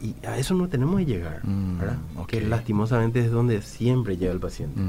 y 0.00 0.14
a 0.26 0.36
eso 0.36 0.54
no 0.54 0.68
tenemos 0.68 0.98
que 0.98 1.06
llegar, 1.06 1.40
mm, 1.44 1.78
Que 2.28 2.40
lastimosamente 2.40 3.20
es 3.24 3.30
donde 3.30 3.62
siempre 3.62 4.16
llega 4.16 4.32
el 4.32 4.38
paciente. 4.38 4.80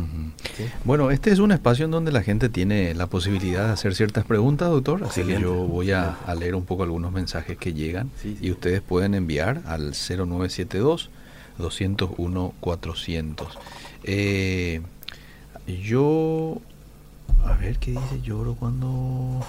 Bueno, 0.83 1.11
este 1.11 1.31
es 1.31 1.39
un 1.39 1.51
espacio 1.51 1.85
en 1.85 1.91
donde 1.91 2.11
la 2.11 2.21
gente 2.21 2.49
tiene 2.49 2.93
la 2.93 3.07
posibilidad 3.07 3.67
de 3.67 3.73
hacer 3.73 3.95
ciertas 3.95 4.25
preguntas, 4.25 4.69
doctor, 4.69 5.03
así 5.03 5.23
que 5.23 5.39
yo 5.39 5.53
voy 5.53 5.91
a, 5.91 6.17
leer 6.37 6.55
un 6.55 6.65
poco 6.65 6.83
algunos 6.83 7.11
mensajes 7.11 7.57
que 7.57 7.73
llegan 7.73 8.11
y 8.41 8.51
ustedes 8.51 8.81
pueden 8.81 9.13
enviar 9.13 9.61
al 9.65 9.93
0972 9.93 11.09
201 11.57 12.53
400. 12.59 13.57
Yo 15.67 16.61
a 17.45 17.53
ver 17.53 17.77
qué 17.77 17.91
dice 17.91 18.21
lloro 18.21 18.55
cuando 18.55 19.41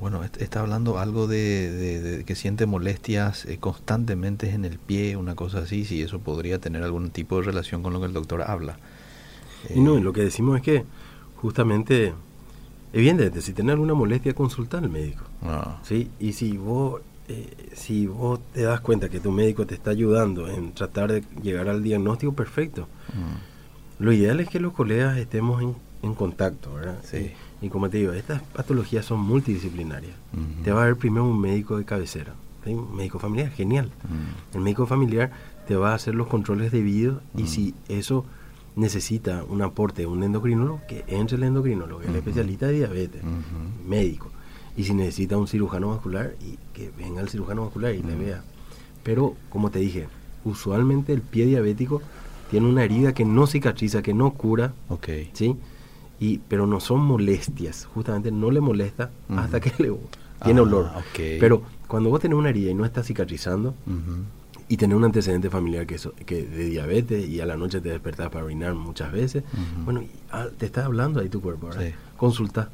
bueno, 0.00 0.22
está 0.22 0.60
hablando 0.60 0.98
algo 0.98 1.26
de, 1.26 2.24
que 2.26 2.34
siente 2.34 2.66
molestias 2.66 3.46
eh, 3.46 3.58
constantemente 3.58 4.50
en 4.50 4.64
el 4.64 4.78
pie, 4.78 5.16
una 5.16 5.34
cosa 5.34 5.60
así, 5.60 5.84
si 5.84 6.02
eso 6.02 6.18
podría 6.18 6.58
tener 6.58 6.82
algún 6.82 7.10
tipo 7.10 7.38
de 7.38 7.46
relación 7.46 7.82
con 7.82 7.92
lo 7.92 8.00
que 8.00 8.06
el 8.06 8.12
doctor 8.12 8.42
habla. 8.42 8.76
y 9.74 9.80
no, 9.80 9.98
lo 9.98 10.12
que 10.12 10.22
decimos 10.22 10.56
es 10.56 10.62
que 10.62 10.84
justamente, 11.36 12.12
evidentemente, 12.92 13.40
si 13.40 13.52
tiene 13.52 13.72
alguna 13.72 13.94
molestia, 13.94 14.34
consulta 14.34 14.78
al 14.78 14.90
médico. 14.90 15.24
Ah. 15.42 15.80
¿sí? 15.84 16.10
Y 16.20 16.32
si 16.32 16.56
vos, 16.56 17.00
eh, 17.28 17.70
si 17.74 18.06
vos 18.06 18.40
te 18.52 18.62
das 18.62 18.80
cuenta 18.80 19.08
que 19.08 19.20
tu 19.20 19.30
médico 19.30 19.64
te 19.64 19.74
está 19.74 19.90
ayudando 19.90 20.48
en 20.48 20.72
tratar 20.74 21.12
de 21.12 21.24
llegar 21.42 21.68
al 21.68 21.82
diagnóstico, 21.82 22.34
perfecto. 22.34 22.88
Mm. 23.14 23.53
Lo 23.98 24.12
ideal 24.12 24.40
es 24.40 24.48
que 24.48 24.60
los 24.60 24.72
colegas 24.72 25.16
estemos 25.18 25.62
en, 25.62 25.74
en 26.02 26.14
contacto, 26.14 26.74
¿verdad? 26.74 26.98
Sí. 27.04 27.32
Y 27.62 27.68
como 27.68 27.88
te 27.88 27.98
digo, 27.98 28.12
estas 28.12 28.42
patologías 28.42 29.04
son 29.06 29.20
multidisciplinarias. 29.20 30.14
Te 30.62 30.72
va 30.72 30.82
a 30.82 30.86
ver 30.86 30.96
primero 30.96 31.24
un 31.24 31.40
médico 31.40 31.78
de 31.78 31.84
cabecera, 31.84 32.34
un 32.66 32.94
médico 32.94 33.18
familiar, 33.18 33.50
genial. 33.50 33.90
El 34.52 34.60
médico 34.60 34.86
familiar 34.86 35.30
te 35.66 35.76
va 35.76 35.92
a 35.92 35.94
hacer 35.94 36.14
los 36.14 36.26
controles 36.26 36.72
debidos 36.72 37.22
y 37.36 37.46
si 37.46 37.74
eso 37.88 38.26
necesita 38.76 39.44
un 39.44 39.62
aporte 39.62 40.02
de 40.02 40.06
un 40.06 40.22
endocrinólogo, 40.22 40.82
que 40.88 41.04
entre 41.06 41.36
el 41.36 41.44
endocrinólogo, 41.44 42.02
el 42.02 42.14
especialista 42.16 42.66
de 42.66 42.74
diabetes, 42.74 43.22
médico. 43.86 44.30
Y 44.76 44.84
si 44.84 44.92
necesita 44.92 45.38
un 45.38 45.46
cirujano 45.46 45.90
vascular, 45.90 46.34
y 46.44 46.58
que 46.72 46.90
venga 46.98 47.20
el 47.22 47.28
cirujano 47.28 47.62
vascular 47.62 47.94
y 47.94 48.02
le 48.02 48.16
vea. 48.16 48.42
Pero, 49.04 49.36
como 49.48 49.70
te 49.70 49.78
dije, 49.78 50.08
usualmente 50.44 51.12
el 51.12 51.20
pie 51.20 51.46
diabético 51.46 52.02
tiene 52.54 52.68
una 52.68 52.84
herida 52.84 53.12
que 53.12 53.24
no 53.24 53.48
cicatriza, 53.48 54.00
que 54.00 54.14
no 54.14 54.32
cura. 54.32 54.74
¿sí? 55.32 55.56
y 56.20 56.38
pero 56.38 56.68
no 56.68 56.78
son 56.78 57.00
molestias, 57.00 57.86
justamente 57.92 58.30
no 58.30 58.52
le 58.52 58.60
molesta 58.60 59.10
hasta 59.36 59.60
que 59.60 59.72
le 59.82 59.92
tiene 60.44 60.60
ah, 60.60 60.62
olor. 60.62 60.90
Pero 61.16 61.62
cuando 61.88 62.10
vos 62.10 62.20
tenés 62.20 62.38
una 62.38 62.50
herida 62.50 62.70
y 62.70 62.74
no 62.74 62.84
está 62.84 63.02
cicatrizando 63.02 63.74
y 64.68 64.76
tenés 64.76 64.96
un 64.96 65.04
antecedente 65.04 65.50
familiar 65.50 65.84
que, 65.84 65.98
que 66.24 66.44
de 66.44 66.66
diabetes 66.66 67.28
y 67.28 67.40
a 67.40 67.46
la 67.46 67.56
noche 67.56 67.80
te 67.80 67.88
despertás 67.88 68.30
para 68.30 68.44
orinar 68.44 68.74
muchas 68.74 69.10
veces, 69.10 69.42
bueno, 69.84 70.04
ah, 70.30 70.46
te 70.56 70.66
está 70.66 70.84
hablando 70.84 71.18
ahí 71.18 71.28
tu 71.28 71.40
cuerpo, 71.40 71.68
¿verdad? 71.68 71.90
Consulta, 72.16 72.70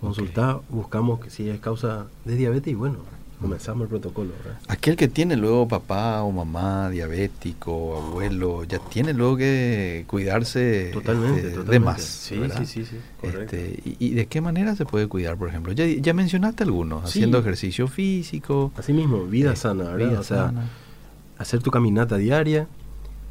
consulta, 0.00 0.60
buscamos 0.70 1.20
si 1.28 1.50
es 1.50 1.60
causa 1.60 2.06
de 2.24 2.36
diabetes 2.36 2.72
y 2.72 2.74
bueno, 2.74 3.00
comenzamos 3.40 3.82
el 3.82 3.88
protocolo. 3.88 4.30
Aquel 4.68 4.96
que 4.96 5.08
tiene 5.08 5.36
luego 5.36 5.68
papá 5.68 6.22
o 6.22 6.32
mamá 6.32 6.90
diabético, 6.90 7.96
abuelo, 7.96 8.64
ya 8.64 8.78
tiene 8.78 9.12
luego 9.12 9.36
que 9.36 10.04
cuidarse 10.06 10.90
totalmente, 10.92 11.48
este, 11.48 11.62
de 11.62 11.80
más. 11.80 12.02
Sí, 12.02 12.40
sí, 12.56 12.66
sí, 12.66 12.84
sí, 12.84 12.96
este, 13.22 13.80
y, 13.84 14.10
de 14.10 14.26
qué 14.26 14.40
manera 14.40 14.74
se 14.76 14.84
puede 14.84 15.06
cuidar, 15.06 15.36
por 15.36 15.48
ejemplo? 15.48 15.72
Ya, 15.72 15.86
ya 15.86 16.14
mencionaste 16.14 16.64
algunos, 16.64 17.04
haciendo 17.04 17.38
ejercicio 17.38 17.88
físico. 17.88 18.72
Así 18.76 18.92
mismo, 18.92 19.24
vida 19.24 19.52
eh, 19.52 19.56
sana, 19.56 19.84
¿verdad? 19.84 20.18
o 20.18 20.24
sea, 20.24 20.52
hacer 21.38 21.62
tu 21.62 21.70
caminata 21.70 22.16
diaria, 22.16 22.66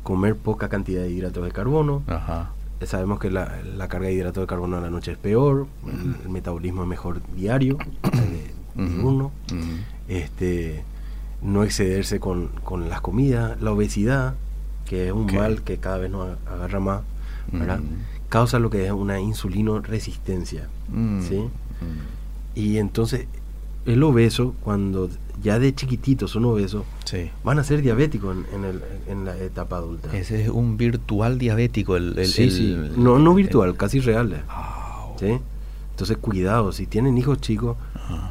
comer 0.04 0.36
poca 0.36 0.70
cantidad 0.70 1.02
de 1.02 1.12
hidratos 1.12 1.44
de 1.44 1.52
carbono. 1.52 2.04
Ajá. 2.08 2.52
Sabemos 2.86 3.20
que 3.20 3.32
la, 3.32 3.60
carga 3.90 4.08
de 4.08 4.14
hidratos 4.14 4.44
de 4.44 4.48
carbono 4.48 4.78
a 4.78 4.82
la 4.82 4.92
noche 4.92 5.12
es 5.12 5.18
peor, 5.18 5.68
el, 5.88 6.30
metabolismo 6.30 6.84
es 6.84 6.88
mejor 6.88 7.22
diario, 7.36 7.80
uno 8.76 9.32
este, 10.08 10.84
no 11.42 11.64
excederse 11.64 12.20
con, 12.20 12.48
con 12.64 12.90
las 12.90 13.02
comidas, 13.02 13.62
la 13.62 13.72
obesidad, 13.72 14.36
que 14.86 15.08
es 15.08 15.12
un 15.12 15.26
mal 15.34 15.62
que 15.64 15.78
cada 15.78 15.98
vez 15.98 16.10
nos 16.10 16.38
agarra 16.48 16.80
más, 16.80 17.02
¿verdad? 17.52 17.80
causa 18.30 18.60
lo 18.60 18.70
que 18.70 18.86
es 18.86 18.92
una 18.92 19.20
insulino 19.20 19.80
resistencia. 19.80 20.68
¿sí? 21.28 21.44
Y 22.56 22.78
entonces 22.78 23.28
el 23.86 24.04
obeso, 24.04 24.54
cuando 24.64 25.10
ya 25.42 25.60
de 25.60 25.74
chiquititos 25.74 26.32
son 26.32 26.46
obesos, 26.46 26.84
van 27.44 27.60
a 27.60 27.64
ser 27.64 27.82
diabéticos 27.82 28.36
en, 28.54 28.66
el, 28.66 28.82
en, 29.08 29.26
la 29.26 29.38
etapa 29.38 29.78
adulta. 29.78 30.16
Ese 30.16 30.44
es 30.44 30.50
un 30.50 30.78
virtual 30.78 31.38
diabético. 31.38 31.96
El, 31.96 32.18
el, 32.18 33.02
no, 33.02 33.20
no 33.20 33.34
virtual, 33.34 33.78
casi 33.78 34.00
real. 34.00 34.44
¿sí? 35.20 35.40
Entonces, 35.92 36.18
cuidado, 36.18 36.72
si 36.74 36.86
tienen 36.86 37.18
hijos 37.18 37.40
chicos 37.40 37.78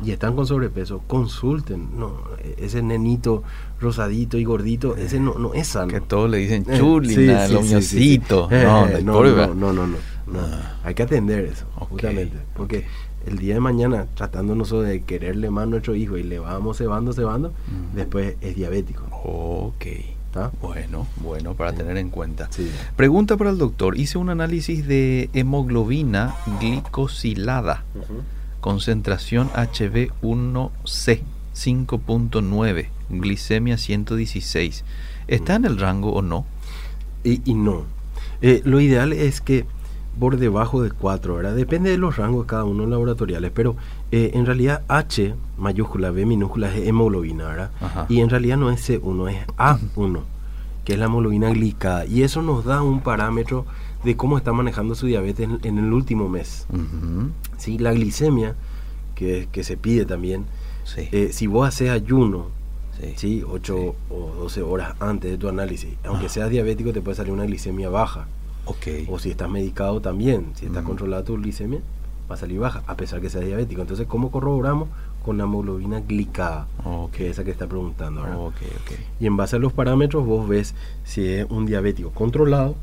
y 0.04 0.10
están 0.10 0.34
con 0.36 0.46
sobrepeso, 0.46 1.02
consulten. 1.06 1.98
No, 1.98 2.14
ese 2.56 2.82
nenito 2.82 3.42
rosadito 3.80 4.38
y 4.38 4.44
gordito, 4.44 4.96
ese 4.96 5.20
no, 5.20 5.34
no 5.34 5.54
es 5.54 5.68
sano. 5.68 5.88
Que 5.88 6.00
todos 6.00 6.30
le 6.30 6.38
dicen 6.38 6.64
chulina, 6.64 7.48
no, 7.48 7.62
no, 9.02 9.54
no, 9.54 9.72
no, 9.72 9.86
no, 9.86 9.96
ah. 10.38 10.76
Hay 10.84 10.94
que 10.94 11.02
atender 11.02 11.44
eso, 11.44 11.66
justamente. 11.74 12.38
Porque 12.54 12.86
el 13.26 13.38
día 13.38 13.54
de 13.54 13.60
mañana, 13.60 14.06
tratando 14.14 14.54
nosotros 14.54 14.88
de 14.88 15.02
quererle 15.02 15.50
más 15.50 15.64
a 15.64 15.66
nuestro 15.66 15.94
hijo 15.94 16.16
y 16.16 16.22
le 16.22 16.38
vamos 16.38 16.78
cebando, 16.78 17.12
cebando, 17.12 17.52
después 17.94 18.36
es 18.40 18.56
diabético. 18.56 19.04
Ok. 19.24 19.86
Bueno, 20.60 21.06
bueno, 21.22 21.54
para 21.54 21.72
tener 21.72 21.96
en 21.96 22.10
cuenta. 22.10 22.50
Pregunta 22.94 23.38
para 23.38 23.50
el 23.50 23.58
doctor. 23.58 23.98
Hice 23.98 24.18
un 24.18 24.28
análisis 24.28 24.86
de 24.86 25.30
hemoglobina 25.32 26.34
glicosilada, 26.60 27.84
concentración 28.66 29.48
HB1C 29.50 31.20
5.9, 31.54 32.88
glicemia 33.10 33.78
116. 33.78 34.84
¿Está 35.28 35.54
en 35.54 35.66
el 35.66 35.78
rango 35.78 36.12
o 36.14 36.20
no? 36.20 36.44
Y, 37.22 37.54
no. 37.54 37.84
Eh, 38.42 38.62
lo 38.64 38.80
ideal 38.80 39.12
es 39.12 39.40
que 39.40 39.66
por 40.18 40.36
debajo 40.38 40.82
de 40.82 40.90
4, 40.90 41.36
¿verdad? 41.36 41.54
Depende 41.54 41.90
de 41.90 41.96
los 41.96 42.16
rangos 42.16 42.44
de 42.44 42.48
cada 42.48 42.64
uno 42.64 42.86
laboratoriales, 42.86 43.52
pero 43.54 43.76
eh, 44.10 44.32
en 44.34 44.46
realidad 44.46 44.82
H 44.88 45.36
mayúscula, 45.56 46.10
B 46.10 46.26
minúscula 46.26 46.74
es 46.74 46.88
hemoglobina, 46.88 47.46
¿verdad? 47.46 47.70
Y 48.08 48.18
en 48.18 48.30
realidad 48.30 48.56
no 48.56 48.72
es 48.72 48.90
C1, 48.90 49.30
es 49.30 49.46
A1, 49.58 50.22
que 50.84 50.94
es 50.94 50.98
la 50.98 51.04
hemoglobina 51.04 51.50
glicada. 51.50 52.04
Y 52.04 52.24
eso 52.24 52.42
nos 52.42 52.64
da 52.64 52.82
un 52.82 53.00
parámetro 53.00 53.64
de 54.06 54.16
cómo 54.16 54.38
está 54.38 54.52
manejando 54.52 54.94
su 54.94 55.06
diabetes 55.06 55.48
en, 55.64 55.78
el 55.78 55.92
último 55.92 56.28
mes. 56.28 56.66
¿Sí? 57.58 57.76
La 57.76 57.92
glicemia, 57.92 58.54
que, 59.16 59.48
que 59.50 59.64
se 59.64 59.76
pide 59.76 60.06
también, 60.06 60.46
eh, 60.96 61.30
si 61.32 61.48
vos 61.48 61.66
haces 61.66 61.90
ayuno, 61.90 62.46
sí. 63.16 63.42
8 63.44 63.94
o 64.10 64.34
12 64.38 64.62
horas 64.62 64.94
antes 65.00 65.32
de 65.32 65.38
tu 65.38 65.48
análisis, 65.48 65.90
aunque 66.04 66.28
seas 66.28 66.50
diabético 66.50 66.92
te 66.92 67.02
puede 67.02 67.16
salir 67.16 67.32
una 67.32 67.46
glicemia 67.46 67.88
baja. 67.88 68.28
O 69.08 69.18
si 69.18 69.30
estás 69.30 69.50
medicado 69.50 70.00
también, 70.00 70.52
si 70.54 70.66
estás 70.66 70.84
controlada 70.84 71.24
tu 71.24 71.36
glicemia, 71.36 71.80
va 72.30 72.36
a 72.36 72.38
salir 72.38 72.60
baja, 72.60 72.84
a 72.86 72.96
pesar 72.96 73.20
que 73.20 73.28
seas 73.28 73.44
diabético. 73.44 73.80
Entonces, 73.80 74.06
¿cómo 74.06 74.30
corroboramos? 74.30 74.88
Con 75.24 75.38
la 75.38 75.44
hemoglobina 75.44 76.00
glicada, 76.00 76.68
que 77.10 77.26
es 77.26 77.32
esa 77.32 77.42
que 77.42 77.50
está 77.50 77.66
preguntando. 77.66 78.52
Y 79.18 79.26
en 79.26 79.36
base 79.36 79.56
a 79.56 79.58
los 79.58 79.72
parámetros 79.72 80.24
vos 80.24 80.48
ves 80.48 80.76
si 81.02 81.26
es 81.26 81.46
un 81.50 81.66
diabético 81.66 82.10
controlado 82.10 82.76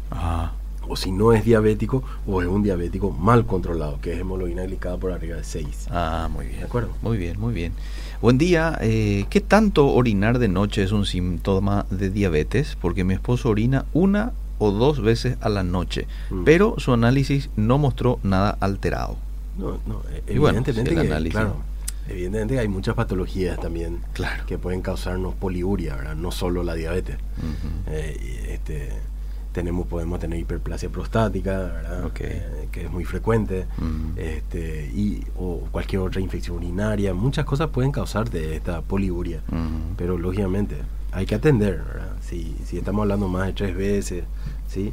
o 0.87 0.95
si 0.95 1.11
no 1.11 1.33
es 1.33 1.45
diabético 1.45 2.03
o 2.27 2.41
es 2.41 2.47
un 2.47 2.63
diabético 2.63 3.11
mal 3.11 3.45
controlado, 3.45 3.99
que 4.01 4.13
es 4.13 4.19
hemoglobina 4.19 4.63
glicada 4.63 4.97
por 4.97 5.11
arriba 5.11 5.37
de 5.37 5.43
6. 5.43 5.87
Ah, 5.91 6.29
muy 6.31 6.47
bien. 6.47 6.59
¿De 6.59 6.65
acuerdo? 6.65 6.89
Muy 7.01 7.17
bien, 7.17 7.39
muy 7.39 7.53
bien. 7.53 7.73
Buen 8.21 8.37
día. 8.37 8.77
Eh, 8.81 9.25
¿Qué 9.29 9.41
tanto 9.41 9.87
orinar 9.87 10.39
de 10.39 10.47
noche 10.47 10.83
es 10.83 10.91
un 10.91 11.05
síntoma 11.05 11.85
de 11.89 12.09
diabetes? 12.09 12.77
Porque 12.79 13.03
mi 13.03 13.13
esposo 13.13 13.49
orina 13.49 13.85
una 13.93 14.33
o 14.59 14.71
dos 14.71 15.01
veces 15.01 15.37
a 15.41 15.49
la 15.49 15.63
noche, 15.63 16.07
mm. 16.29 16.43
pero 16.43 16.75
su 16.77 16.93
análisis 16.93 17.49
no 17.55 17.77
mostró 17.77 18.19
nada 18.23 18.57
alterado. 18.61 19.17
No, 19.57 19.79
no, 19.85 20.01
evidentemente, 20.25 20.95
que, 20.95 21.29
claro, 21.29 21.57
evidentemente 22.07 22.59
hay 22.59 22.67
muchas 22.67 22.95
patologías 22.95 23.59
también 23.59 23.99
claro. 24.13 24.45
que 24.45 24.57
pueden 24.57 24.81
causarnos 24.81 25.35
poliuria, 25.35 25.95
¿verdad? 25.95 26.15
no 26.15 26.31
solo 26.31 26.63
la 26.63 26.73
diabetes. 26.75 27.17
Eh, 27.87 28.47
este, 28.49 28.89
tenemos, 29.53 29.87
podemos 29.87 30.19
tener 30.19 30.39
hiperplasia 30.39 30.89
prostática, 30.89 31.57
¿verdad? 31.57 32.11
Eh, 32.19 32.67
que 32.71 32.85
es 32.85 32.91
muy 32.91 33.05
frecuente, 33.05 33.65
este, 34.15 34.91
y, 34.93 35.23
o 35.37 35.59
cualquier 35.71 36.01
otra 36.01 36.19
infección 36.19 36.57
urinaria. 36.57 37.13
Muchas 37.13 37.45
cosas 37.45 37.69
pueden 37.69 37.91
causarte 37.91 38.55
esta 38.55 38.81
poliuria, 38.81 39.41
pero 39.95 40.17
lógicamente 40.17 40.77
hay 41.11 41.25
que 41.25 41.35
atender, 41.35 41.83
¿verdad? 41.83 42.13
Si, 42.21 42.57
si 42.65 42.77
estamos 42.77 43.03
hablando 43.03 43.27
más 43.29 43.47
de 43.47 43.53
tres 43.53 43.75
veces, 43.75 44.23
¿sí? 44.67 44.91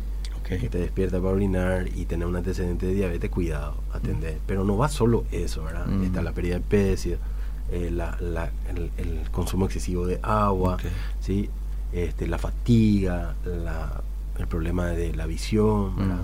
que 0.59 0.69
te 0.69 0.79
despierta 0.79 1.19
para 1.19 1.33
orinar 1.33 1.87
y 1.95 2.07
tener 2.07 2.26
un 2.26 2.35
antecedente 2.35 2.87
de 2.87 2.95
diabetes, 2.95 3.31
cuidado, 3.31 3.76
atender. 3.93 4.38
Pero 4.47 4.64
no 4.64 4.76
va 4.76 4.88
solo 4.88 5.25
eso, 5.31 5.62
¿verdad? 5.62 5.87
Mm. 5.87 6.05
Está 6.05 6.23
la 6.23 6.33
pérdida 6.33 6.57
de 6.57 6.61
peso, 6.61 7.11
eh, 7.71 7.93
el, 8.99 9.31
consumo 9.31 9.67
excesivo 9.67 10.07
de 10.07 10.19
agua, 10.23 10.79
¿sí? 11.21 11.49
este, 11.93 12.26
la 12.26 12.38
fatiga, 12.38 13.35
el 14.41 14.49
problema 14.49 14.87
de 14.87 15.15
la 15.15 15.27
visión, 15.27 15.95
una, 15.97 16.19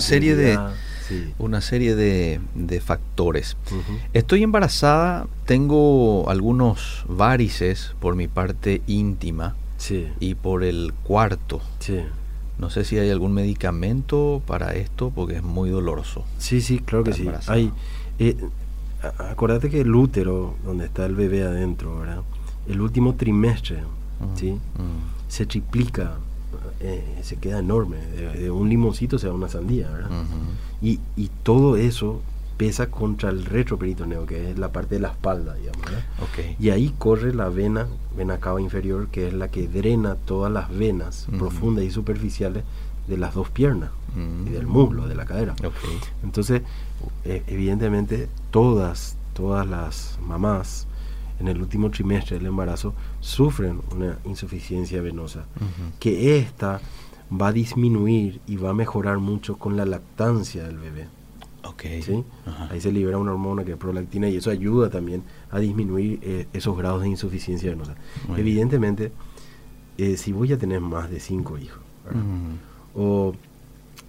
serie 0.00 0.36
de 0.36 0.58
una 1.38 1.60
serie 1.60 1.94
de, 1.94 2.80
factores. 2.80 3.56
Estoy 4.12 4.42
embarazada, 4.42 5.28
tengo 5.46 6.28
algunos 6.28 7.04
varices 7.08 7.94
por 8.00 8.16
mi 8.16 8.26
parte 8.28 8.82
íntima 8.86 9.56
y 10.20 10.34
por 10.34 10.64
el 10.64 10.92
cuarto. 11.02 11.62
No 12.58 12.68
sé 12.70 12.84
si 12.84 12.98
hay 12.98 13.10
algún 13.10 13.32
medicamento 13.32 14.42
para 14.46 14.74
esto 14.74 15.12
porque 15.14 15.36
es 15.36 15.44
muy 15.44 15.70
doloroso. 15.70 16.24
Sí, 16.38 16.60
sí, 16.60 16.80
claro 16.80 17.04
que 17.04 17.12
sí. 17.12 17.28
Hay, 17.46 17.72
eh, 18.18 18.36
acuérdate 19.18 19.70
que 19.70 19.82
el 19.82 19.94
útero, 19.94 20.56
donde 20.64 20.86
está 20.86 21.06
el 21.06 21.14
bebé 21.14 21.44
adentro, 21.44 22.00
¿verdad? 22.00 22.22
el 22.68 22.80
último 22.80 23.14
trimestre 23.14 23.78
¿sí? 24.34 24.58
Se 25.28 25.46
triplica, 25.46 26.14
eh, 26.80 27.20
se 27.22 27.36
queda 27.36 27.58
enorme. 27.58 27.98
De, 27.98 28.50
un 28.50 28.68
limoncito 28.68 29.18
se 29.18 29.26
da 29.26 29.32
una 29.32 29.48
sandía. 29.48 29.88
¿verdad? 29.90 30.10
y, 30.82 31.00
y, 31.16 31.30
todo 31.42 31.76
eso 31.76 32.20
pesa 32.58 32.90
contra 32.90 33.30
el 33.30 33.44
retroperitoneo, 33.44 34.26
que 34.26 34.50
es 34.50 34.58
la 34.58 34.72
parte 34.72 34.96
de 34.96 35.00
la 35.00 35.08
espalda, 35.08 35.54
digamos. 35.54 35.80
Y 36.58 36.70
ahí 36.70 36.92
corre 36.98 37.32
la 37.32 37.48
vena, 37.48 37.86
vena 38.16 38.38
cava 38.38 38.60
inferior, 38.60 39.08
que 39.08 39.28
es 39.28 39.32
la 39.32 39.48
que 39.48 39.68
drena 39.68 40.16
todas 40.16 40.52
las 40.52 40.76
venas 40.76 41.28
profundas 41.38 41.84
y 41.84 41.90
superficiales 41.90 42.64
de 43.06 43.16
las 43.16 43.34
dos 43.34 43.48
piernas 43.48 43.90
y 44.44 44.50
del 44.50 44.66
muslo, 44.66 45.06
de 45.06 45.14
la 45.14 45.24
cadera. 45.24 45.54
Entonces, 46.24 46.62
eh, 47.24 47.44
evidentemente, 47.46 48.28
todas, 48.50 49.16
todas 49.34 49.66
las 49.66 50.18
mamás 50.26 50.87
en 51.40 51.48
el 51.48 51.60
último 51.60 51.90
trimestre 51.90 52.36
del 52.38 52.46
embarazo 52.46 52.94
sufren 53.20 53.80
una 53.94 54.18
insuficiencia 54.24 55.00
venosa, 55.00 55.46
que 55.98 56.38
esta 56.38 56.80
va 57.30 57.48
a 57.48 57.52
disminuir 57.52 58.40
y 58.46 58.56
va 58.56 58.70
a 58.70 58.74
mejorar 58.74 59.18
mucho 59.18 59.56
con 59.56 59.76
la 59.76 59.84
lactancia 59.84 60.64
del 60.64 60.78
bebé. 60.78 61.08
Okay. 61.64 62.02
¿sí? 62.02 62.24
Ahí 62.70 62.80
se 62.80 62.90
libera 62.90 63.18
una 63.18 63.32
hormona 63.32 63.64
que 63.64 63.72
es 63.72 63.76
prolactina 63.76 64.28
y 64.28 64.36
eso 64.36 64.50
ayuda 64.50 64.88
también 64.90 65.22
a 65.50 65.58
disminuir 65.58 66.18
eh, 66.22 66.46
esos 66.52 66.76
grados 66.76 67.02
de 67.02 67.08
insuficiencia 67.08 67.70
venosa. 67.70 67.94
Evidentemente, 68.36 69.12
eh, 69.98 70.16
si 70.16 70.32
vos 70.32 70.48
ya 70.48 70.56
tenés 70.56 70.80
más 70.80 71.10
de 71.10 71.20
cinco 71.20 71.58
hijos, 71.58 71.82
o 72.94 73.34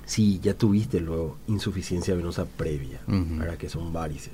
si 0.09 0.39
ya 0.39 0.55
tuviste 0.55 0.99
luego 0.99 1.37
insuficiencia 1.47 2.15
venosa 2.15 2.45
previa, 2.45 2.99
para 3.37 3.57
que 3.59 3.69
son 3.69 3.93
varices. 3.93 4.33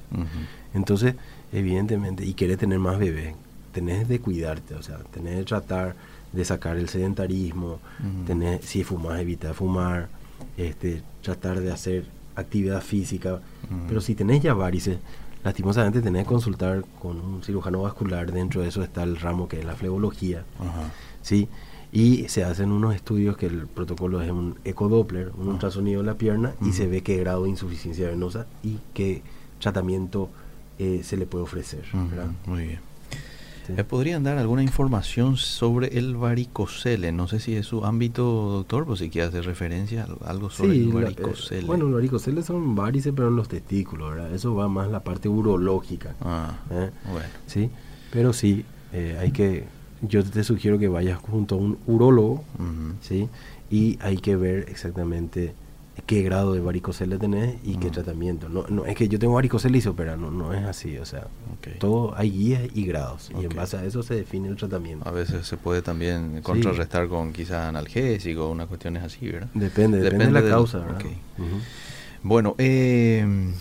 Entonces, 0.73 1.15
evidentemente, 1.51 2.25
y 2.25 2.33
querés 2.33 2.59
tener 2.59 2.79
más 2.79 2.97
bebés, 2.97 3.35
tenés 3.73 4.07
de 4.07 4.21
cuidarte, 4.21 4.73
o 4.75 4.81
sea, 4.81 4.99
tenés 5.13 5.35
de 5.35 5.43
tratar 5.43 5.97
de 6.31 6.45
sacar 6.45 6.77
el 6.77 6.87
sedentarismo, 6.87 7.79
tenés, 8.25 8.63
si 8.63 8.85
fumas, 8.85 9.19
evitar 9.19 9.53
fumar, 9.53 10.07
este, 10.55 11.03
tratar 11.21 11.59
de 11.59 11.73
hacer 11.73 12.05
actividad 12.37 12.81
física, 12.81 13.41
pero 13.89 13.99
si 13.99 14.15
tenés 14.15 14.41
ya 14.41 14.53
varices, 14.53 14.99
lastimosamente 15.43 16.01
tenés 16.01 16.23
que 16.23 16.29
consultar 16.29 16.85
con 17.01 17.19
un 17.19 17.43
cirujano 17.43 17.81
vascular, 17.81 18.31
dentro 18.31 18.61
de 18.61 18.69
eso 18.69 18.81
está 18.81 19.03
el 19.03 19.17
ramo 19.17 19.49
que 19.49 19.59
es 19.59 19.65
la 19.65 19.75
flebología, 19.75 20.45
¿sí? 21.21 21.49
Y 21.95 22.27
se 22.27 22.43
hacen 22.43 22.73
unos 22.73 22.93
estudios 22.93 23.37
que 23.37 23.45
el 23.45 23.67
protocolo 23.67 24.21
es 24.21 24.29
un 24.29 24.57
ecodoppler, 24.65 25.31
un 25.37 25.47
ultrasonido 25.47 26.01
en 26.01 26.05
la 26.05 26.15
pierna 26.15 26.53
y 26.61 26.73
se 26.73 26.87
ve 26.87 27.01
qué 27.01 27.15
grado 27.15 27.45
de 27.45 27.49
insuficiencia 27.51 28.09
venosa 28.09 28.47
y 28.63 28.79
qué 28.93 29.21
tratamiento 29.61 30.29
eh, 30.77 31.03
se 31.05 31.15
le 31.15 31.25
puede 31.25 31.45
ofrecer. 31.45 31.85
Muy 32.47 32.63
bien. 32.63 32.79
¿Me 33.69 33.85
podrían 33.85 34.23
dar 34.23 34.37
alguna 34.37 34.61
información 34.61 35.37
sobre 35.37 35.97
el 35.97 36.17
varicocele? 36.17 37.13
No 37.13 37.29
sé 37.29 37.39
si 37.39 37.55
es 37.55 37.65
su 37.65 37.85
ámbito, 37.85 38.23
doctor, 38.23 38.85
pues 38.85 38.99
si 38.99 39.09
quiere 39.09 39.29
hacer 39.29 39.45
referencia 39.45 40.05
a 40.25 40.29
algo 40.29 40.49
sobre 40.49 40.73
el 40.73 40.89
eh, 40.89 40.93
varicocele. 40.93 41.65
bueno, 41.65 41.87
el 41.87 41.93
varicocele 41.93 42.43
son 42.43 42.75
varices, 42.75 43.13
pero 43.15 43.29
en 43.29 43.37
los 43.37 43.47
testículos, 43.47 44.15
¿verdad? 44.15 44.35
Eso 44.35 44.53
va 44.53 44.67
más 44.67 44.91
la 44.91 44.99
parte 44.99 45.29
urológica. 45.29 46.13
Ah, 46.19 46.57
¿eh? 46.71 46.91
bueno. 47.09 47.29
Sí, 47.47 47.69
pero 48.11 48.33
sí, 48.33 48.65
hay 48.91 49.31
que 49.31 49.63
yo 50.07 50.23
te 50.23 50.43
sugiero 50.43 50.77
que 50.77 50.87
vayas 50.87 51.19
junto 51.19 51.55
a 51.55 51.57
un 51.57 51.77
urólogo, 51.87 52.43
¿sí? 53.01 53.29
Y 53.69 53.97
hay 54.01 54.17
que 54.17 54.35
ver 54.35 54.65
exactamente 54.69 55.53
qué 56.05 56.21
grado 56.23 56.53
de 56.53 56.59
varicocele 56.59 57.17
tenés 57.17 57.55
y 57.63 57.77
qué 57.77 57.89
tratamiento. 57.89 58.49
No, 58.49 58.65
no, 58.67 58.85
es 58.85 58.95
que 58.95 59.07
yo 59.07 59.17
tengo 59.17 59.33
varicocele 59.33 59.77
y 59.77 59.81
se 59.81 59.89
opera, 59.89 60.17
no, 60.17 60.29
no 60.29 60.53
es 60.53 60.63
así, 60.65 60.97
o 60.97 61.05
sea, 61.05 61.27
todo 61.79 62.13
hay 62.17 62.31
guías 62.31 62.63
y 62.73 62.85
grados 62.85 63.31
y 63.39 63.45
en 63.45 63.55
base 63.55 63.77
a 63.77 63.85
eso 63.85 64.03
se 64.03 64.15
define 64.15 64.49
el 64.49 64.55
tratamiento. 64.55 65.07
A 65.07 65.11
veces 65.11 65.47
se 65.47 65.57
puede 65.57 65.81
también 65.81 66.41
contrarrestar 66.41 67.07
con 67.07 67.33
quizás 67.33 67.69
analgésico, 67.69 68.49
unas 68.49 68.67
cuestiones 68.67 69.03
así, 69.03 69.29
¿verdad? 69.29 69.49
Depende, 69.53 69.99
depende, 69.99 70.25
de 70.25 70.31
la 70.31 70.43
causa, 70.43 70.79
¿verdad? 70.79 71.01
Bueno, 72.23 72.55
eh, 72.57 73.53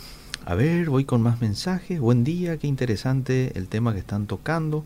a 0.46 0.54
ver, 0.54 0.88
voy 0.90 1.04
con 1.04 1.22
más 1.22 1.40
mensajes. 1.40 2.00
Buen 2.00 2.24
día, 2.24 2.58
qué 2.58 2.66
interesante 2.66 3.52
el 3.56 3.68
tema 3.68 3.92
que 3.92 3.98
están 3.98 4.26
tocando. 4.26 4.84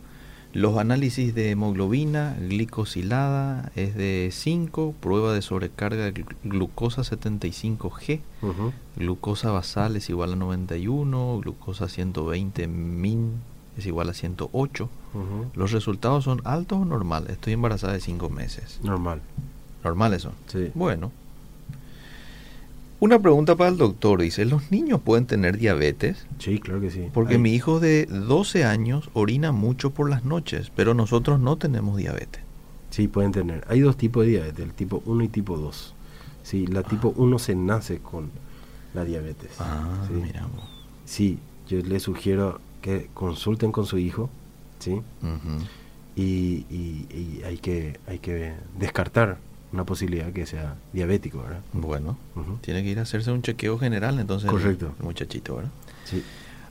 Los 0.55 0.79
análisis 0.79 1.35
de 1.35 1.51
hemoglobina 1.51 2.37
glicosilada 2.41 3.71
es 3.77 3.95
de 3.95 4.31
5, 4.33 4.95
prueba 4.99 5.33
de 5.35 5.43
sobrecarga 5.43 6.11
de 6.11 6.25
glucosa 6.43 7.03
75G, 7.03 8.21
glucosa 8.97 9.51
basal 9.51 9.97
es 9.97 10.09
igual 10.09 10.33
a 10.33 10.37
91, 10.37 11.41
glucosa 11.43 11.89
120 11.89 12.67
min 12.67 13.33
es 13.77 13.87
igual 13.87 14.09
a 14.09 14.15
108. 14.15 14.89
Los 15.55 15.73
resultados 15.73 16.25
son 16.25 16.41
altos 16.45 16.79
o 16.79 16.85
normales. 16.85 17.31
Estoy 17.31 17.53
embarazada 17.53 17.93
de 17.93 18.01
5 18.01 18.29
meses. 18.31 18.81
Normal. 18.83 19.21
¿Normales 19.85 20.23
son? 20.23 20.33
Sí. 20.47 20.71
Bueno, 20.75 21.13
una 23.01 23.19
pregunta 23.19 23.57
para 23.57 23.71
el 23.71 23.77
doctor. 23.77 24.21
Dice, 24.21 24.45
¿los 24.45 24.71
niños 24.71 25.01
pueden 25.01 25.27
tener 25.27 25.59
diabetes? 25.59 26.27
Sí, 26.39 26.59
claro 26.59 26.81
que 26.81 26.91
sí. 26.91 27.09
Porque 27.13 27.39
mi 27.39 27.55
hijo 27.55 27.81
de 27.81 28.07
12 28.07 28.65
años 28.65 29.11
orina 29.13 29.53
mucho 29.53 29.91
por 29.91 30.11
las 30.11 30.25
noches, 30.25 30.73
pero 30.75 30.95
nosotros 30.95 31.41
no 31.41 31.57
tenemos 31.57 31.97
diabetes. 31.97 32.43
Sí, 32.91 33.09
pueden 33.09 33.33
tener. 33.33 33.65
Hay 33.69 33.81
dos 33.81 33.97
tipos 33.97 34.25
de 34.25 34.33
diabetes, 34.33 34.65
el 34.65 34.73
tipo 34.73 35.03
1 35.05 35.25
y 35.25 35.29
tipo 35.29 35.57
2. 35.57 35.95
Sí, 36.43 36.67
la 36.67 36.83
tipo 36.83 37.13
1 37.17 37.39
se 37.39 37.55
nace 37.55 37.99
con 37.99 38.31
la 38.95 39.05
diabetes. 39.05 39.51
Ah, 39.59 40.07
¿sí? 40.09 40.15
miramos. 40.15 40.65
Sí, 41.05 41.39
yo 41.69 41.79
les 41.81 42.03
sugiero 42.03 42.61
que 42.81 43.09
consulten 43.15 43.73
con 43.73 43.87
su 43.87 43.99
hijo, 43.99 44.31
¿sí? 44.79 45.03
y, 46.17 46.65
y, 46.71 47.43
hay, 47.45 47.59
que, 47.59 47.99
hay 48.07 48.19
que 48.19 48.55
descartar 48.79 49.39
una 49.73 49.85
posibilidad 49.85 50.33
que 50.33 50.47
sea 50.47 50.77
diabético, 50.93 51.43
¿verdad? 51.43 51.61
Bueno, 51.73 52.17
tiene 52.61 52.83
que 52.83 52.91
ir 52.91 52.99
a 52.99 53.03
hacerse 53.03 53.31
un 53.31 53.43
chequeo 53.43 53.79
general 53.79 54.19
entonces. 54.19 54.51
Correcto. 54.51 54.95
El 54.99 55.05
muchachito, 55.05 55.57
¿verdad? 55.57 55.71
Sí. 56.05 56.23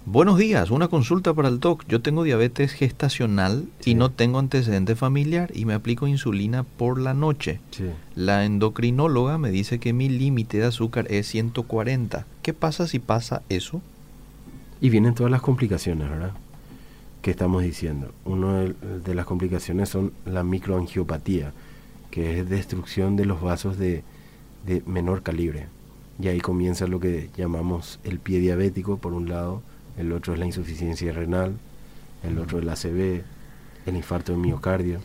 Buenos 0.05 0.37
días, 0.37 0.71
una 0.71 0.87
consulta 0.87 1.33
para 1.33 1.49
el 1.49 1.59
doc. 1.59 1.83
Yo 1.89 2.01
tengo 2.01 2.23
diabetes 2.23 2.71
gestacional 2.71 3.65
y 3.83 3.93
no 3.93 4.09
tengo 4.09 4.39
antecedente 4.39 4.95
familiar 4.95 5.51
y 5.53 5.65
me 5.65 5.73
aplico 5.73 6.07
insulina 6.07 6.63
por 6.63 6.97
la 6.97 7.13
noche. 7.13 7.59
Sí. 7.71 7.89
La 8.15 8.45
endocrinóloga 8.45 9.37
me 9.37 9.51
dice 9.51 9.79
que 9.79 9.91
mi 9.91 10.07
límite 10.07 10.59
de 10.59 10.65
azúcar 10.67 11.07
es 11.09 11.27
140. 11.27 12.25
¿Qué 12.41 12.53
pasa 12.53 12.87
si 12.87 12.99
pasa 12.99 13.41
eso? 13.49 13.81
Y 14.79 14.89
vienen 14.89 15.13
todas 15.13 15.29
las 15.29 15.41
complicaciones, 15.41 16.09
¿verdad? 16.09 16.31
Que 17.21 17.31
estamos 17.31 17.63
diciendo. 17.63 18.13
Una 18.23 18.61
de 18.61 19.13
las 19.13 19.25
complicaciones 19.25 19.89
son 19.89 20.13
la 20.25 20.43
microangiopatía 20.43 21.51
que 22.11 22.39
es 22.39 22.49
destrucción 22.49 23.15
de 23.15 23.25
los 23.25 23.41
vasos 23.41 23.77
de, 23.77 24.03
menor 24.85 25.23
calibre. 25.23 25.67
Y 26.19 26.27
ahí 26.27 26.41
comienza 26.41 26.87
lo 26.87 26.99
que 26.99 27.29
llamamos 27.37 27.99
el 28.03 28.19
pie 28.19 28.39
diabético, 28.39 28.97
por 28.97 29.13
un 29.13 29.29
lado, 29.29 29.61
el 29.97 30.11
otro 30.11 30.33
es 30.33 30.39
la 30.39 30.45
insuficiencia 30.45 31.11
renal, 31.13 31.57
el 32.23 32.37
otro 32.39 32.59
es 32.59 32.65
la 32.65 32.73
ACV, 32.73 33.23
el 33.85 33.95
infarto 33.95 34.33
de 34.33 34.37
miocardio. 34.37 34.99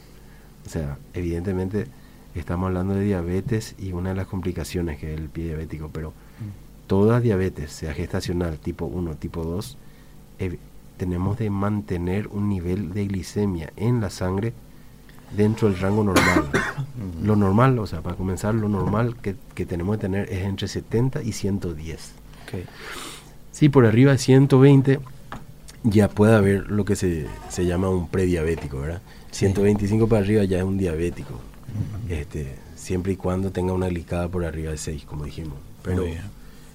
O 0.67 0.69
sea, 0.69 0.99
evidentemente 1.13 1.87
estamos 2.35 2.69
hablando 2.69 2.95
de 2.95 3.05
diabetes 3.05 3.75
y 3.79 3.93
una 3.93 4.11
de 4.11 4.17
las 4.17 4.27
complicaciones 4.27 4.99
que 4.99 5.13
es 5.13 5.21
el 5.21 5.29
pie 5.29 5.47
diabético, 5.47 5.91
pero 5.93 6.13
toda 6.87 7.21
diabetes, 7.21 7.73
sea 7.73 7.95
gestacional, 7.95 8.59
tipo 8.59 8.87
1, 8.87 9.17
tipo 9.17 9.45
2, 9.45 9.79
tenemos 10.97 11.39
de 11.39 11.51
mantener 11.51 12.29
un 12.29 12.49
nivel 12.49 12.93
de 12.93 13.07
glicemia 13.07 13.73
en 13.77 14.01
la 14.01 14.11
sangre 14.11 14.53
dentro 15.37 15.69
del 15.69 15.79
rango 15.79 16.05
normal. 16.05 16.51
lo 17.23 17.37
normal, 17.37 17.79
o 17.79 17.87
sea, 17.87 18.01
para 18.01 18.17
comenzar, 18.17 18.55
lo 18.55 18.69
normal 18.69 19.17
que, 19.17 19.67
tenemos 19.67 19.97
que 19.97 20.01
tener 20.03 20.33
es 20.33 20.45
entre 20.45 20.69
70 20.69 21.23
y 21.23 21.33
110. 21.33 22.13
Okay. 22.47 22.65
Si 23.51 23.69
por 23.69 23.87
arriba 23.87 24.13
de 24.13 24.19
120 24.19 25.01
ya 25.85 26.09
puede 26.09 26.35
haber 26.35 26.71
lo 26.71 26.85
que 26.85 26.97
se, 26.97 27.27
llama 27.59 27.89
un 27.89 28.09
prediabético, 28.09 28.81
¿verdad? 28.81 29.03
125 29.33 30.07
para 30.09 30.23
arriba 30.23 30.45
ya 30.45 30.59
es 30.59 30.65
un 30.65 30.79
diabético. 30.79 31.41
este, 32.09 32.57
siempre 32.77 33.13
y 33.13 33.17
cuando 33.17 33.51
tenga 33.51 33.73
una 33.73 33.89
glicada 33.89 34.29
por 34.29 34.45
arriba 34.45 34.71
de 34.71 34.79
6, 34.79 35.05
como 35.05 35.25
dijimos. 35.25 35.55
Pero, 35.83 36.05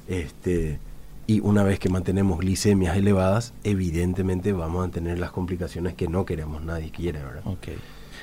este, 0.08 0.80
y 1.28 1.42
una 1.42 1.64
vez 1.64 1.78
que 1.78 1.90
mantenemos 1.90 2.40
glicemias 2.40 2.96
elevadas, 2.96 3.54
evidentemente 3.66 4.54
vamos 4.54 4.88
a 4.88 4.92
tener 4.92 5.20
las 5.20 5.32
complicaciones 5.32 5.94
que 5.94 6.08
no 6.08 6.26
queremos, 6.26 6.64
nadie 6.64 6.90
quiere, 6.90 7.22
¿verdad? 7.22 7.42
Okay. 7.46 7.76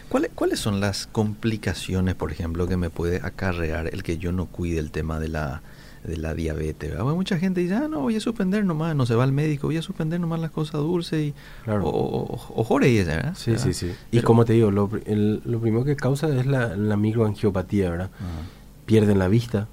¿Cuáles, 0.08 0.30
¿Cuáles 0.34 0.58
son 0.58 0.80
las 0.80 1.06
complicaciones, 1.06 2.14
por 2.14 2.32
ejemplo, 2.32 2.66
que 2.66 2.78
me 2.78 2.88
puede 2.88 3.20
acarrear 3.22 3.88
el 3.92 4.02
que 4.02 4.16
yo 4.16 4.32
no 4.32 4.46
cuide 4.46 4.78
el 4.78 4.90
tema 4.90 5.20
de 5.20 5.28
la, 5.28 5.62
de 6.02 6.16
la 6.16 6.34
diabetes? 6.34 6.98
mucha 6.98 7.38
gente 7.38 7.60
dice, 7.60 7.74
ah, 7.74 7.88
no, 7.88 8.00
voy 8.00 8.16
a 8.16 8.20
suspender 8.20 8.64
nomás, 8.64 8.96
no 8.96 9.04
se 9.04 9.14
va 9.14 9.24
al 9.24 9.32
médico, 9.32 9.66
voy 9.66 9.76
a 9.76 9.82
suspender 9.82 10.18
nomás 10.18 10.40
las 10.40 10.50
cosas 10.50 10.80
dulces 10.80 11.26
y, 11.26 11.34
claro. 11.64 11.86
o, 11.86 12.38
o, 12.54 12.78
¿verdad? 12.78 13.34
Sí, 13.36 13.58
sí, 13.58 13.74
sí. 13.74 13.92
y 14.12 14.20
como 14.20 14.46
te 14.46 14.54
digo, 14.54 14.70
lo, 14.70 14.88
lo, 14.90 15.60
primero 15.60 15.84
que 15.84 15.96
causa 15.96 16.28
es 16.28 16.46
la, 16.46 16.74
la 16.74 16.96
microangiopatía, 16.96 17.90
¿verdad? 17.90 18.10
Ah. 18.20 18.46
Pierden 18.86 19.18
la 19.18 19.28
vista, 19.28 19.68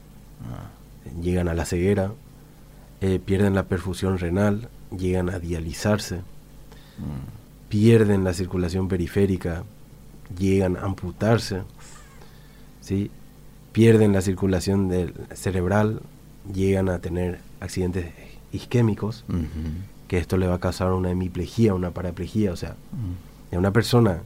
ah. 0.51 0.69
llegan 1.21 1.47
a 1.47 1.53
la 1.53 1.65
ceguera, 1.65 2.11
eh, 3.01 3.19
pierden 3.23 3.55
la 3.55 3.63
perfusión 3.63 4.19
renal, 4.19 4.69
llegan 4.95 5.29
a 5.29 5.39
dializarse, 5.39 6.17
mm. 6.17 7.67
pierden 7.67 8.23
la 8.23 8.33
circulación 8.33 8.87
periférica, 8.87 9.63
llegan 10.37 10.77
a 10.77 10.81
amputarse, 10.81 11.63
¿sí? 12.79 13.09
pierden 13.71 14.13
la 14.13 14.21
circulación 14.21 14.87
del 14.87 15.15
cerebral, 15.33 16.01
llegan 16.53 16.89
a 16.89 16.99
tener 16.99 17.39
accidentes 17.59 18.13
isquémicos, 18.51 19.25
que 20.07 20.17
esto 20.17 20.37
le 20.37 20.47
va 20.47 20.55
a 20.55 20.59
causar 20.59 20.93
una 20.93 21.09
hemiplegia, 21.09 21.73
una 21.73 21.91
paraplegia, 21.91 22.51
o 22.51 22.55
sea, 22.55 22.75
de 23.49 23.57
una 23.57 23.71
persona 23.71 24.21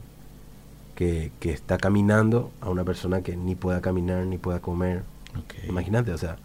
que, 0.96 1.30
que, 1.40 1.52
está 1.52 1.78
caminando 1.78 2.50
a 2.60 2.70
una 2.70 2.84
persona 2.84 3.22
que 3.22 3.36
ni 3.36 3.54
pueda 3.54 3.80
caminar 3.80 4.26
ni 4.26 4.38
pueda 4.38 4.60
comer. 4.60 5.04
Imagínate, 5.68 6.12
o 6.12 6.18
sea, 6.18 6.38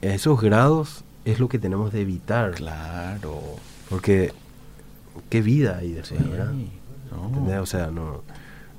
esos 0.00 0.40
grados 0.40 1.04
es 1.24 1.38
lo 1.40 1.48
que 1.48 1.58
tenemos 1.58 1.92
de 1.92 2.02
evitar. 2.02 2.52
Claro. 2.52 3.40
Porque, 3.88 4.32
¿qué 5.30 5.42
vida 5.42 5.78
hay 5.78 5.92
después, 5.92 6.20
O 7.60 7.66
sea, 7.66 7.86
no, 7.86 8.22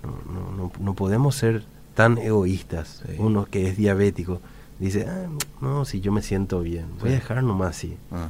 no, 0.03 0.51
no, 0.57 0.71
no, 0.79 0.93
podemos 0.93 1.35
ser 1.35 1.63
tan 1.93 2.17
egoístas. 2.17 3.03
Uno 3.17 3.45
que 3.45 3.67
es 3.67 3.77
diabético 3.77 4.41
dice, 4.79 5.07
ah, 5.07 5.27
no, 5.61 5.85
si 5.85 6.01
yo 6.01 6.11
me 6.11 6.21
siento 6.21 6.61
bien, 6.61 6.85
voy 6.99 7.11
a 7.11 7.13
dejar 7.13 7.43
nomás 7.43 7.77
así. 7.77 7.97
Ah, 8.11 8.29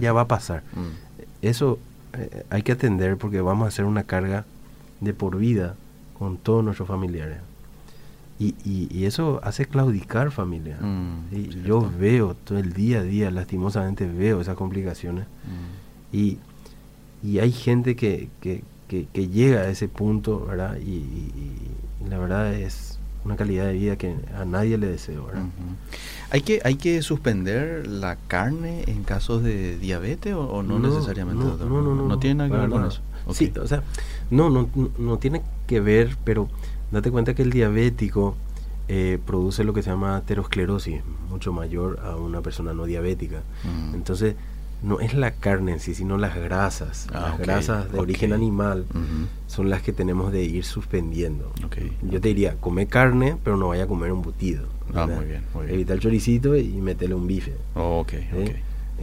ya 0.00 0.12
va 0.12 0.22
a 0.22 0.28
pasar. 0.28 0.62
Mm. 0.72 1.26
Eso 1.42 1.78
eh, 2.14 2.44
hay 2.50 2.62
que 2.62 2.72
atender 2.72 3.16
porque 3.16 3.40
vamos 3.40 3.66
a 3.66 3.68
hacer 3.68 3.84
una 3.84 4.04
carga 4.04 4.44
de 5.00 5.14
por 5.14 5.36
vida 5.36 5.74
con 6.18 6.38
todos 6.38 6.64
nuestros 6.64 6.88
familiares. 6.88 7.38
Y, 8.38 8.54
y, 8.64 9.06
eso 9.06 9.40
hace 9.42 9.64
claudicar 9.64 10.30
familia. 10.30 10.76
Mm, 10.78 11.34
y 11.34 11.62
yo 11.62 11.90
veo 11.98 12.34
todo 12.34 12.58
el 12.58 12.74
día 12.74 12.98
a 12.98 13.02
día, 13.02 13.30
lastimosamente 13.30 14.06
veo 14.06 14.42
esas 14.42 14.56
complicaciones. 14.56 15.24
Mm. 15.24 16.16
Y, 16.16 16.38
y 17.22 17.38
hay 17.38 17.50
gente 17.50 17.96
que, 17.96 18.28
que, 18.40 18.62
que, 18.88 19.28
llega 19.28 19.60
a 19.62 19.68
ese 19.68 19.88
punto, 19.88 20.44
¿verdad? 20.46 20.76
Y, 20.78 21.02
la 22.08 22.18
verdad 22.18 22.54
es 22.54 22.98
una 23.24 23.36
calidad 23.36 23.66
de 23.66 23.72
vida 23.72 23.96
que 23.96 24.14
a 24.38 24.44
nadie 24.44 24.78
le 24.78 24.86
deseo, 24.86 25.26
¿verdad? 25.26 25.46
¿Hay, 26.30 26.42
que, 26.42 26.60
¿Hay 26.62 26.76
que 26.76 27.02
suspender 27.02 27.86
la 27.86 28.16
carne 28.28 28.84
en 28.86 29.02
casos 29.02 29.42
de 29.42 29.78
diabetes 29.78 30.34
o, 30.34 30.62
no, 30.62 30.78
necesariamente? 30.78 31.42
No, 31.42 31.56
no, 31.56 31.82
no, 31.82 31.94
no, 31.94 32.06
no, 32.06 32.18
tiene 32.18 32.34
nada 32.34 32.50
que 32.50 32.56
ver 32.56 32.70
con 32.70 32.84
eso. 32.86 33.00
Sí, 33.32 33.52
o 33.60 33.66
sea, 33.66 33.82
no, 34.30 34.50
no, 34.50 34.68
no 34.98 35.18
tiene 35.18 35.42
que 35.66 35.80
ver, 35.80 36.16
pero 36.22 36.48
date 36.90 37.10
cuenta 37.10 37.34
que 37.34 37.42
el 37.42 37.50
diabético 37.50 38.36
eh, 38.88 39.18
produce 39.24 39.64
lo 39.64 39.72
que 39.72 39.82
se 39.82 39.90
llama 39.90 40.16
aterosclerosis, 40.16 41.02
mucho 41.28 41.52
mayor 41.52 42.00
a 42.04 42.16
una 42.16 42.40
persona 42.40 42.72
no 42.72 42.84
diabética. 42.84 43.42
Mm. 43.64 43.94
Entonces, 43.94 44.36
no 44.82 45.00
es 45.00 45.14
la 45.14 45.32
carne 45.32 45.72
en 45.72 45.80
sí, 45.80 45.94
sino 45.94 46.18
las 46.18 46.36
grasas. 46.36 47.08
Ah, 47.12 47.30
las 47.30 47.38
grasas 47.38 47.90
de 47.90 47.98
origen 47.98 48.32
animal 48.32 48.84
son 49.46 49.70
las 49.70 49.82
que 49.82 49.92
tenemos 49.92 50.32
de 50.32 50.44
ir 50.44 50.64
suspendiendo. 50.64 51.52
Yo 52.02 52.20
te 52.20 52.28
diría, 52.28 52.56
come 52.60 52.86
carne, 52.86 53.36
pero 53.42 53.56
no 53.56 53.68
vaya 53.68 53.84
a 53.84 53.86
comer 53.86 54.12
un 54.12 54.22
butido. 54.22 54.66
Ah, 54.94 55.06
muy 55.06 55.24
bien, 55.24 55.42
Evita 55.68 55.94
el 55.94 56.00
choricito 56.00 56.56
y 56.56 56.68
metele 56.80 57.14
un 57.14 57.26
bife. 57.26 57.54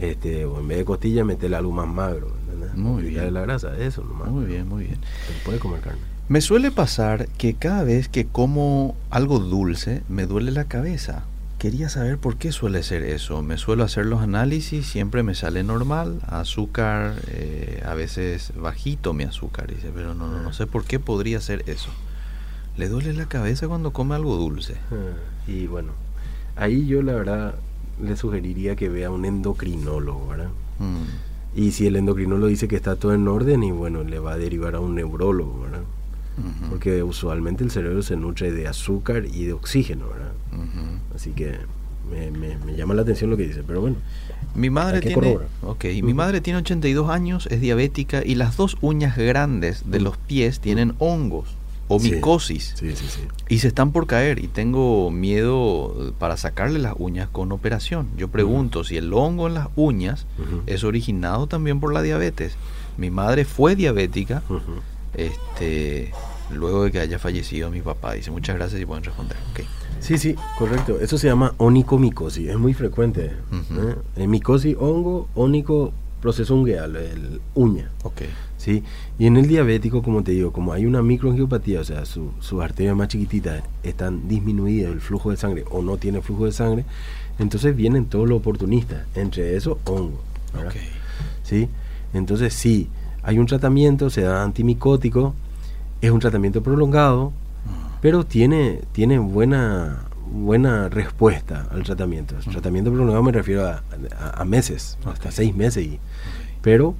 Este, 0.00 0.44
o 0.44 0.58
en 0.58 0.66
vez 0.66 0.78
de 0.78 0.84
costilla, 0.84 1.24
metele 1.24 1.56
algo 1.56 1.72
más 1.72 1.86
magro. 1.86 2.32
Muy 2.74 3.04
bien. 3.04 3.34
la 3.34 3.42
grasa, 3.42 3.76
eso 3.78 4.02
nomás. 4.02 4.28
Muy 4.28 4.46
bien, 4.46 4.68
muy 4.68 4.84
bien. 4.84 4.98
puede 5.44 5.58
comer 5.58 5.80
carne. 5.80 6.13
Me 6.26 6.40
suele 6.40 6.70
pasar 6.70 7.28
que 7.36 7.52
cada 7.52 7.84
vez 7.84 8.08
que 8.08 8.24
como 8.24 8.96
algo 9.10 9.40
dulce, 9.40 10.02
me 10.08 10.24
duele 10.24 10.52
la 10.52 10.64
cabeza. 10.64 11.24
Quería 11.58 11.90
saber 11.90 12.16
por 12.16 12.36
qué 12.36 12.50
suele 12.50 12.82
ser 12.82 13.02
eso. 13.02 13.42
Me 13.42 13.58
suelo 13.58 13.84
hacer 13.84 14.06
los 14.06 14.22
análisis, 14.22 14.86
siempre 14.86 15.22
me 15.22 15.34
sale 15.34 15.62
normal, 15.64 16.20
azúcar, 16.26 17.16
eh, 17.28 17.82
a 17.84 17.92
veces 17.92 18.54
bajito 18.56 19.12
mi 19.12 19.24
azúcar, 19.24 19.66
dice, 19.68 19.90
pero 19.94 20.14
no, 20.14 20.26
no, 20.26 20.40
no 20.40 20.52
sé 20.54 20.66
por 20.66 20.84
qué 20.84 20.98
podría 20.98 21.40
ser 21.40 21.62
eso. 21.66 21.90
Le 22.78 22.88
duele 22.88 23.12
la 23.12 23.26
cabeza 23.26 23.68
cuando 23.68 23.92
come 23.92 24.14
algo 24.14 24.36
dulce. 24.36 24.76
Ah, 24.90 25.16
y 25.46 25.66
bueno, 25.66 25.92
ahí 26.56 26.86
yo 26.86 27.02
la 27.02 27.12
verdad 27.12 27.54
le 28.02 28.16
sugeriría 28.16 28.76
que 28.76 28.88
vea 28.88 29.10
un 29.10 29.26
endocrinólogo, 29.26 30.28
¿verdad? 30.28 30.48
Mm. 30.78 31.58
Y 31.60 31.72
si 31.72 31.86
el 31.86 31.96
endocrinólogo 31.96 32.48
dice 32.48 32.66
que 32.66 32.76
está 32.76 32.96
todo 32.96 33.12
en 33.12 33.28
orden, 33.28 33.62
y 33.62 33.72
bueno, 33.72 34.04
le 34.04 34.18
va 34.18 34.32
a 34.32 34.38
derivar 34.38 34.74
a 34.74 34.80
un 34.80 34.94
neurólogo, 34.94 35.60
¿verdad? 35.60 35.82
Porque 36.68 37.02
usualmente 37.02 37.62
el 37.64 37.70
cerebro 37.70 38.02
se 38.02 38.16
nutre 38.16 38.52
de 38.52 38.66
azúcar 38.66 39.24
y 39.26 39.44
de 39.44 39.52
oxígeno, 39.52 40.08
¿verdad? 40.08 40.32
Así 41.14 41.30
que 41.30 41.58
me, 42.10 42.76
llama 42.76 42.94
la 42.94 43.02
atención 43.02 43.30
lo 43.30 43.36
que 43.36 43.46
dice, 43.46 43.62
pero 43.66 43.80
bueno. 43.80 43.96
Mi 44.54 44.70
madre 44.70 45.00
tiene, 45.00 45.38
okay, 45.62 46.02
mi 46.02 46.14
madre 46.14 46.40
tiene 46.40 46.60
82 46.60 47.10
años, 47.10 47.48
es 47.50 47.60
diabética 47.60 48.22
y 48.24 48.36
las 48.36 48.56
dos 48.56 48.76
uñas 48.80 49.16
grandes 49.16 49.82
de 49.90 50.00
los 50.00 50.16
pies 50.16 50.60
tienen 50.60 50.94
hongos 50.98 51.56
o 51.88 51.98
micosis 51.98 52.74
y 53.48 53.58
se 53.58 53.68
están 53.68 53.92
por 53.92 54.06
caer 54.06 54.38
y 54.38 54.48
tengo 54.48 55.10
miedo 55.10 56.14
para 56.18 56.36
sacarle 56.36 56.78
las 56.78 56.94
uñas 56.98 57.28
con 57.28 57.52
operación. 57.52 58.08
Yo 58.16 58.28
pregunto 58.28 58.84
si 58.84 58.96
el 58.96 59.12
hongo 59.12 59.48
en 59.48 59.54
las 59.54 59.68
uñas 59.76 60.26
es 60.66 60.84
originado 60.84 61.46
también 61.46 61.80
por 61.80 61.92
la 61.92 62.02
diabetes. 62.02 62.56
Mi 62.96 63.10
madre 63.10 63.44
fue 63.44 63.74
diabética, 63.74 64.42
este, 65.16 66.12
luego 66.50 66.84
de 66.84 66.92
que 66.92 67.00
haya 67.00 67.18
fallecido 67.18 67.70
mi 67.70 67.80
papá. 67.80 68.14
Dice, 68.14 68.30
muchas 68.30 68.56
gracias 68.56 68.80
y 68.80 68.86
pueden 68.86 69.04
responder. 69.04 69.36
Okay. 69.52 69.66
Sí, 70.00 70.18
sí, 70.18 70.34
correcto. 70.58 70.98
Eso 71.00 71.18
se 71.18 71.28
llama 71.28 71.54
onicomicosis, 71.58 72.48
es 72.48 72.58
muy 72.58 72.74
frecuente. 72.74 73.32
¿eh? 74.16 74.26
micosis, 74.26 74.76
hongo, 74.78 75.28
ónico, 75.34 75.92
proceso 76.20 76.54
ungueal, 76.54 76.96
el 76.96 77.40
uña. 77.54 77.90
Okay. 78.02 78.28
¿sí? 78.64 78.82
Y 79.18 79.26
en 79.26 79.36
el 79.36 79.46
diabético, 79.46 80.02
como 80.02 80.22
te 80.22 80.32
digo, 80.32 80.52
como 80.52 80.72
hay 80.72 80.86
una 80.86 81.02
microangiopatía, 81.02 81.80
o 81.80 81.84
sea, 81.84 82.06
su, 82.06 82.32
sus 82.40 82.62
arterias 82.62 82.96
más 82.96 83.08
chiquititas 83.08 83.62
están 83.82 84.26
disminuidas, 84.26 84.90
el 84.90 85.00
flujo 85.00 85.30
de 85.30 85.36
sangre, 85.36 85.64
o 85.70 85.82
no 85.82 85.98
tiene 85.98 86.22
flujo 86.22 86.46
de 86.46 86.52
sangre, 86.52 86.84
entonces 87.38 87.76
vienen 87.76 88.06
todos 88.06 88.28
los 88.28 88.38
oportunistas, 88.38 89.06
entre 89.14 89.54
eso 89.56 89.78
hongo. 89.84 90.20
Okay. 90.66 90.88
¿Sí? 91.42 91.68
Entonces 92.14 92.54
sí, 92.54 92.88
hay 93.24 93.38
un 93.38 93.46
tratamiento, 93.46 94.10
se 94.10 94.22
da 94.22 94.42
antimicótico, 94.42 95.34
es 96.00 96.10
un 96.10 96.20
tratamiento 96.20 96.62
prolongado, 96.62 97.32
ah. 97.66 97.98
pero 98.00 98.24
tiene, 98.24 98.82
tiene 98.92 99.18
buena, 99.18 100.04
buena 100.30 100.88
respuesta 100.88 101.66
al 101.70 101.82
tratamiento. 101.82 102.36
El 102.36 102.52
tratamiento 102.52 102.90
prolongado 102.90 103.22
me 103.22 103.32
refiero 103.32 103.66
a, 103.66 104.44
meses, 104.44 104.98
hasta 105.06 105.30
seis 105.30 105.54
meses, 105.54 105.84
y, 105.84 105.98
pero 106.60 106.94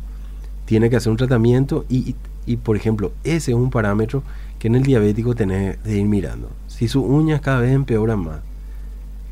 tiene 0.64 0.88
que 0.88 0.96
hacer 0.96 1.10
un 1.10 1.18
tratamiento 1.18 1.84
y, 1.88 2.16
y, 2.46 2.56
por 2.56 2.76
ejemplo, 2.76 3.12
ese 3.22 3.52
es 3.52 3.56
un 3.56 3.70
parámetro 3.70 4.22
que 4.58 4.68
en 4.68 4.76
el 4.76 4.82
diabético 4.82 5.34
tenés 5.34 5.82
de 5.84 5.98
ir 5.98 6.06
mirando. 6.06 6.50
Si 6.68 6.88
sus 6.88 7.04
uñas 7.04 7.42
cada 7.42 7.60
vez 7.60 7.72
empeoran 7.72 8.20
más, 8.20 8.40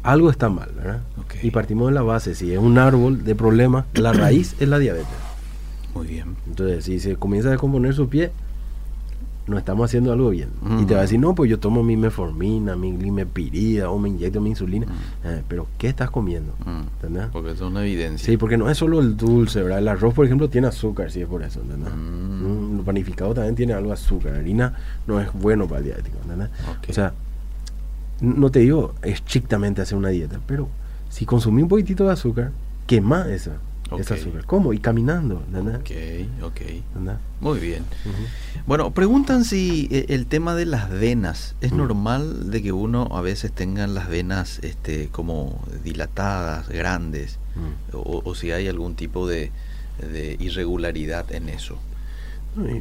algo 0.02 0.31
está 0.31 0.48
mal, 0.48 0.70
¿verdad? 0.76 1.00
Y 1.42 1.50
partimos 1.52 1.88
de 1.88 1.94
la 1.94 2.02
base, 2.02 2.35
si 2.35 2.52
es 2.52 2.59
un 2.59 2.76
árbol 2.76 3.24
de 3.24 3.35
problemas, 3.35 3.87
la 3.94 4.12
raíz 4.12 4.57
es 4.61 4.68
la 4.68 4.78
diabetes. 4.78 5.07
Muy 5.94 6.07
bien. 6.07 6.37
Entonces, 6.46 6.85
si 6.85 6.98
se 7.00 7.16
comienza 7.16 7.48
a 7.48 7.52
descomponer 7.52 7.94
su 7.94 8.09
pie, 8.09 8.31
no 9.46 9.59
estamos 9.59 9.87
haciendo 9.87 10.12
algo 10.12 10.31
bien. 10.31 10.50
Y 10.81 10.85
te 10.85 10.94
va 10.94 11.00
a 11.00 11.02
decir, 11.02 11.18
no, 11.18 11.35
pues 11.35 11.50
yo 11.50 11.59
tomo 11.59 11.83
mi 11.83 11.96
meformina, 11.96 12.76
mi 12.76 12.96
glimepirida 12.96 13.90
o 13.90 13.98
me 13.98 14.09
inyecto 14.09 14.40
mi 14.40 14.50
insulina. 14.50 14.87
Eh, 15.24 15.42
pero, 15.48 15.66
¿qué 15.78 15.88
estás 15.88 16.11
comiendo? 16.11 16.55
¿Entendés? 16.94 17.26
Porque 17.33 17.50
es 17.50 17.61
una 17.61 17.83
evidencia. 17.83 18.24
Sí, 18.24 18.37
porque 18.37 18.57
no 18.57 18.70
es 18.70 18.78
solo 18.78 19.00
el 19.00 19.16
dulce, 19.16 19.62
¿verdad? 19.62 19.81
El 19.81 19.88
arroz, 19.88 20.14
por 20.14 20.26
ejemplo, 20.26 20.48
tiene 20.48 20.68
azúcar, 20.68 21.11
si 21.11 21.20
es 21.20 21.26
por 21.26 21.42
eso, 21.42 21.61
¿entendés? 21.61 21.92
Mm. 21.92 22.76
Lo 22.76 22.83
panificado 22.85 23.35
también 23.35 23.57
tiene 23.57 23.72
algo 23.72 23.88
de 23.88 23.94
azúcar. 23.94 24.33
La 24.33 24.38
harina 24.38 24.74
no 25.07 25.20
es 25.20 25.33
bueno 25.33 25.66
para 25.66 25.78
el 25.78 25.87
diabético, 25.87 26.18
¿entendés? 26.22 26.48
O 26.88 26.92
sea, 26.92 27.12
no 28.20 28.50
te 28.50 28.61
digo 28.61 28.94
estrictamente 29.02 29.83
hacer 29.83 29.98
una 29.98 30.11
dieta, 30.11 30.38
pero 30.46 30.68
si 31.11 31.26
consumí 31.26 31.62
un 31.62 31.68
poquitito 31.68 32.05
de 32.07 32.12
azúcar, 32.12 32.52
quema 32.87 33.28
esa. 33.28 33.57
Es 33.98 34.11
azúcar. 34.11 34.44
¿Cómo? 34.46 34.72
Y 34.72 34.78
caminando. 34.78 35.42
Ok, 35.81 35.90
ok. 36.42 36.61
Muy 37.40 37.59
bien. 37.59 37.85
Bueno, 38.66 38.92
preguntan 38.92 39.44
si 39.44 39.88
eh, 39.90 40.07
el 40.09 40.26
tema 40.26 40.55
de 40.55 40.66
las 40.66 40.90
venas, 40.90 41.55
¿es 41.61 41.72
mm. 41.72 41.76
normal 41.76 42.50
de 42.50 42.62
que 42.62 42.72
uno 42.72 43.09
a 43.12 43.20
veces 43.20 43.52
tenga 43.52 43.87
las 43.87 44.09
venas 44.09 44.61
este, 44.62 45.09
como 45.09 45.62
dilatadas, 45.85 46.68
grandes, 46.68 47.38
mm. 47.57 47.96
o, 47.96 48.35
si 48.35 48.52
hay 48.52 48.68
algún 48.68 48.94
tipo 48.94 49.26
de 49.26 49.50
irregularidad 50.38 51.31
en 51.33 51.48
eso? 51.48 51.78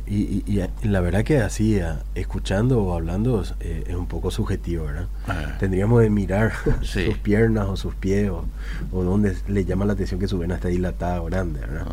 Y, 0.05 0.61
la 0.83 0.99
verdad 0.99 1.23
que 1.23 1.39
así, 1.39 1.79
escuchando 2.13 2.83
o 2.83 2.93
hablando, 2.93 3.43
eh, 3.61 3.85
es 3.87 3.95
un 3.95 4.07
poco 4.07 4.29
subjetivo, 4.29 4.85
¿verdad? 4.85 5.07
Ah. 5.27 5.55
Tendríamos 5.59 6.01
de 6.01 6.09
mirar 6.09 6.51
sus 6.81 7.17
piernas 7.17 7.67
o 7.67 7.77
sus 7.77 7.95
pies 7.95 8.29
o, 8.29 8.45
donde 8.91 9.35
le 9.47 9.63
llama 9.63 9.85
la 9.85 9.93
atención 9.93 10.19
que 10.19 10.27
su 10.27 10.37
vena 10.37 10.55
está 10.55 10.67
dilatada 10.67 11.21
o 11.21 11.25
grande, 11.25 11.61
¿verdad? 11.61 11.87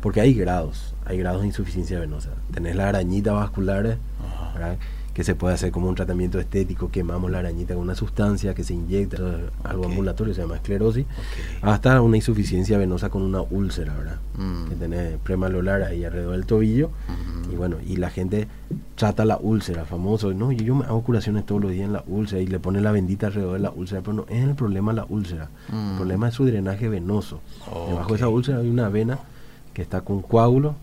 Porque 0.00 0.20
hay 0.20 0.34
grados, 0.34 0.94
hay 1.04 1.18
grados 1.18 1.40
de 1.40 1.48
insuficiencia 1.48 1.98
venosa. 1.98 2.30
Tenés 2.52 2.76
la 2.76 2.88
arañita 2.88 3.32
vascular, 3.32 3.98
¿verdad? 4.54 4.78
Que 5.18 5.24
se 5.24 5.34
puede 5.34 5.52
hacer 5.52 5.72
como 5.72 5.88
un 5.88 5.96
tratamiento 5.96 6.38
estético, 6.38 6.92
quemamos 6.92 7.28
la 7.28 7.40
arañita 7.40 7.74
con 7.74 7.82
una 7.82 7.96
sustancia 7.96 8.54
que 8.54 8.62
se 8.62 8.72
inyecta, 8.72 9.16
algo 9.64 9.86
ambulatorio, 9.86 10.32
se 10.32 10.42
llama 10.42 10.54
esclerosis, 10.54 11.06
hasta 11.60 12.00
una 12.00 12.16
insuficiencia 12.16 12.78
venosa 12.78 13.10
con 13.10 13.22
una 13.22 13.40
úlcera, 13.40 13.94
¿verdad? 13.94 14.18
Mm. 14.36 14.68
Que 14.68 14.74
tenés 14.76 15.18
premalolar 15.18 15.82
ahí 15.82 16.04
alrededor 16.04 16.34
del 16.34 16.46
tobillo, 16.46 16.90
y 17.52 17.56
bueno, 17.56 17.78
y 17.84 17.96
la 17.96 18.10
gente 18.10 18.46
trata 18.94 19.24
la 19.24 19.38
úlcera, 19.38 19.84
famoso, 19.86 20.32
no, 20.34 20.52
yo, 20.52 20.76
me 20.76 20.84
hago 20.84 21.02
curaciones 21.02 21.44
todos 21.44 21.62
los 21.62 21.72
días 21.72 21.86
en 21.86 21.94
la 21.94 22.04
úlcera 22.06 22.40
y 22.40 22.46
le 22.46 22.60
pone 22.60 22.80
la 22.80 22.92
bendita 22.92 23.26
alrededor 23.26 23.54
de 23.54 23.58
la 23.58 23.72
úlcera, 23.72 24.02
pero 24.02 24.12
no 24.12 24.26
es 24.28 24.44
el 24.44 24.54
problema 24.54 24.92
la 24.92 25.04
úlcera, 25.08 25.50
el 25.68 25.74
mm. 25.74 25.96
problema 25.96 26.28
es 26.28 26.34
su 26.34 26.44
drenaje 26.44 26.88
venoso. 26.88 27.40
Debajo 27.88 28.10
de 28.10 28.16
esa 28.18 28.28
úlcera 28.28 28.58
hay 28.58 28.70
una 28.70 28.88
vena 28.88 29.18
que 29.74 29.82
está 29.82 30.02
con 30.02 30.22
coágulo 30.22 30.76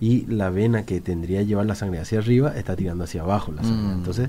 y 0.00 0.26
la 0.26 0.50
vena 0.50 0.84
que 0.84 1.00
tendría 1.00 1.40
que 1.40 1.46
llevar 1.46 1.66
la 1.66 1.74
sangre 1.74 2.00
hacia 2.00 2.18
arriba 2.18 2.56
está 2.56 2.76
tirando 2.76 3.04
hacia 3.04 3.22
abajo 3.22 3.52
la 3.52 3.62
sangre. 3.62 3.94
Mm. 3.94 3.98
Entonces 3.98 4.28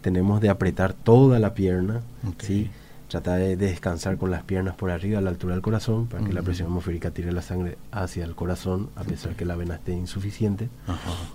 tenemos 0.00 0.40
de 0.40 0.48
apretar 0.48 0.92
toda 0.92 1.38
la 1.38 1.54
pierna, 1.54 2.00
¿sí? 2.38 2.70
tratar 3.08 3.40
de 3.40 3.56
descansar 3.56 4.16
con 4.16 4.30
las 4.30 4.42
piernas 4.42 4.74
por 4.74 4.90
arriba 4.90 5.18
a 5.18 5.22
la 5.22 5.30
altura 5.30 5.54
del 5.54 5.62
corazón 5.62 6.06
para 6.06 6.24
que 6.24 6.32
la 6.32 6.42
presión 6.42 6.68
atmosférica 6.68 7.10
tire 7.10 7.30
la 7.30 7.42
sangre 7.42 7.76
hacia 7.90 8.24
el 8.24 8.34
corazón 8.34 8.88
a 8.96 9.04
pesar 9.04 9.36
que 9.36 9.44
la 9.44 9.54
vena 9.54 9.74
esté 9.74 9.92
insuficiente. 9.92 10.70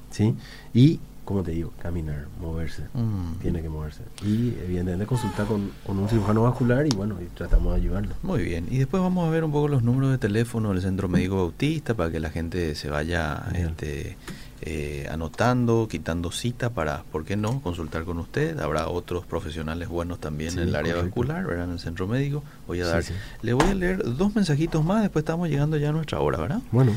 ¿sí? 0.10 0.36
Y 0.74 1.00
como 1.28 1.44
te 1.44 1.52
digo, 1.52 1.74
caminar, 1.82 2.26
moverse, 2.40 2.84
mm. 2.94 3.42
tiene 3.42 3.62
que 3.62 3.68
moverse. 3.68 4.02
Y 4.24 4.56
evidentemente 4.64 5.06
consultar 5.06 5.46
con, 5.46 5.72
un 5.86 6.08
cirujano 6.08 6.44
vascular 6.44 6.88
y 6.88 6.96
bueno, 6.96 7.18
y 7.22 7.26
tratamos 7.26 7.74
de 7.74 7.82
ayudarlo. 7.82 8.16
Muy 8.24 8.44
bien, 8.44 8.66
y 8.72 8.78
después 8.78 9.04
vamos 9.04 9.28
a 9.28 9.30
ver 9.30 9.44
un 9.44 9.52
poco 9.52 9.68
los 9.68 9.84
números 9.84 10.12
de 10.12 10.20
teléfono 10.20 10.70
del 10.70 10.82
Centro 10.82 11.10
Médico 11.10 11.36
Bautista 11.36 11.96
para 11.96 12.10
que 12.12 12.22
la 12.22 12.30
gente 12.30 12.76
se 12.76 12.90
vaya 12.90 13.44
este, 13.54 14.16
eh, 14.62 15.06
anotando, 15.12 15.90
quitando 15.92 16.32
cita 16.32 16.70
para, 16.70 17.04
¿por 17.12 17.26
qué 17.26 17.36
no?, 17.36 17.60
consultar 17.62 18.06
con 18.06 18.20
usted. 18.20 18.58
Habrá 18.62 18.88
otros 18.88 19.26
profesionales 19.26 19.90
buenos 19.90 20.22
también 20.22 20.58
en 20.58 20.70
el 20.70 20.76
área 20.78 20.96
vascular, 20.96 21.46
¿verdad?, 21.46 21.66
en 21.66 21.72
el 21.74 21.80
Centro 21.80 22.08
Médico. 22.08 22.42
Voy 22.68 22.80
a 22.80 22.88
dar, 22.88 23.04
le 23.42 23.52
voy 23.52 23.70
a 23.70 23.76
leer 23.76 24.16
dos 24.16 24.34
mensajitos 24.34 24.86
más, 24.86 25.02
después 25.02 25.24
estamos 25.24 25.50
llegando 25.50 25.76
ya 25.76 25.90
a 25.90 25.92
nuestra 25.92 26.22
hora, 26.22 26.38
¿verdad? 26.38 26.62
Bueno. 26.72 26.96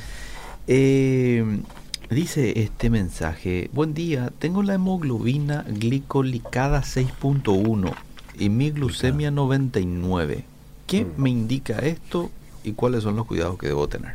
Eh, 0.69 1.63
Dice 2.11 2.61
este 2.61 2.91
mensaje, 2.91 3.71
buen 3.73 3.95
día, 3.95 4.33
tengo 4.41 4.65
la 4.65 4.75
hemoglobina 4.75 5.65
glicolicada 5.69 6.81
6.1 6.81 7.95
y 8.37 8.49
mi 8.49 8.73
glucemia 8.73 9.31
99. 9.31 10.45
¿Qué 10.89 11.05
mm. 11.05 11.23
me 11.23 11.31
indica 11.31 11.79
esto 11.79 12.33
y 12.65 12.73
cuáles 12.73 13.05
son 13.05 13.15
los 13.15 13.27
cuidados 13.27 13.59
que 13.59 13.69
debo 13.69 13.87
tener? 13.87 14.15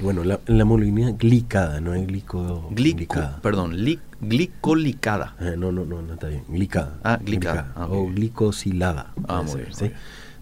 Bueno, 0.00 0.24
la, 0.24 0.40
hemoglobina 0.48 1.12
glicada, 1.12 1.80
no 1.80 1.94
es 1.94 2.04
glico, 2.04 2.68
glicada. 2.72 3.38
Perdón, 3.42 3.76
glicolicada. 4.20 5.36
Eh, 5.38 5.54
no, 5.56 5.70
no, 5.70 5.84
no, 5.84 6.02
no 6.02 6.14
está 6.14 6.26
bien. 6.26 6.42
Glicada. 6.48 6.98
Ah, 7.04 7.20
glicada. 7.24 7.72
Ah, 7.76 7.86
o 7.88 8.08
glicosilada. 8.08 9.12
Ah, 9.28 9.42
muy 9.42 9.60
bien. 9.60 9.72
¿sí? 9.72 9.92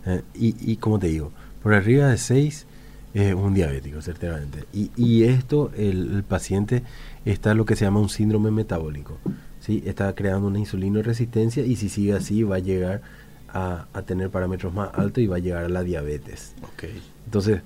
Eh, 0.06 0.22
y, 0.34 0.72
y 0.72 0.76
como 0.78 0.98
te 0.98 1.08
digo, 1.08 1.32
por 1.62 1.74
arriba 1.74 2.08
de 2.08 2.16
6 2.16 2.66
es 3.14 3.34
un 3.34 3.54
diabético, 3.54 4.00
ciertamente. 4.02 4.64
Y, 4.72 4.90
y 4.96 5.24
esto, 5.24 5.72
el, 5.76 6.22
paciente 6.26 6.82
está 7.24 7.54
lo 7.54 7.64
que 7.64 7.76
se 7.76 7.84
llama 7.84 8.00
un 8.00 8.08
síndrome 8.08 8.50
metabólico. 8.50 9.18
¿sí? 9.60 9.82
Está 9.86 10.14
creando 10.14 10.48
una 10.48 10.58
insulina 10.58 11.02
resistencia 11.02 11.64
y 11.64 11.76
si 11.76 11.88
sigue 11.88 12.14
así 12.14 12.42
va 12.42 12.56
a 12.56 12.60
llegar 12.60 13.02
a, 13.48 13.86
tener 14.06 14.30
parámetros 14.30 14.72
más 14.72 14.90
altos 14.94 15.22
y 15.22 15.26
va 15.26 15.36
a 15.36 15.40
llegar 15.40 15.64
a 15.64 15.68
la 15.68 15.82
diabetes. 15.82 16.54
Okay. 16.74 17.02
Entonces, 17.24 17.62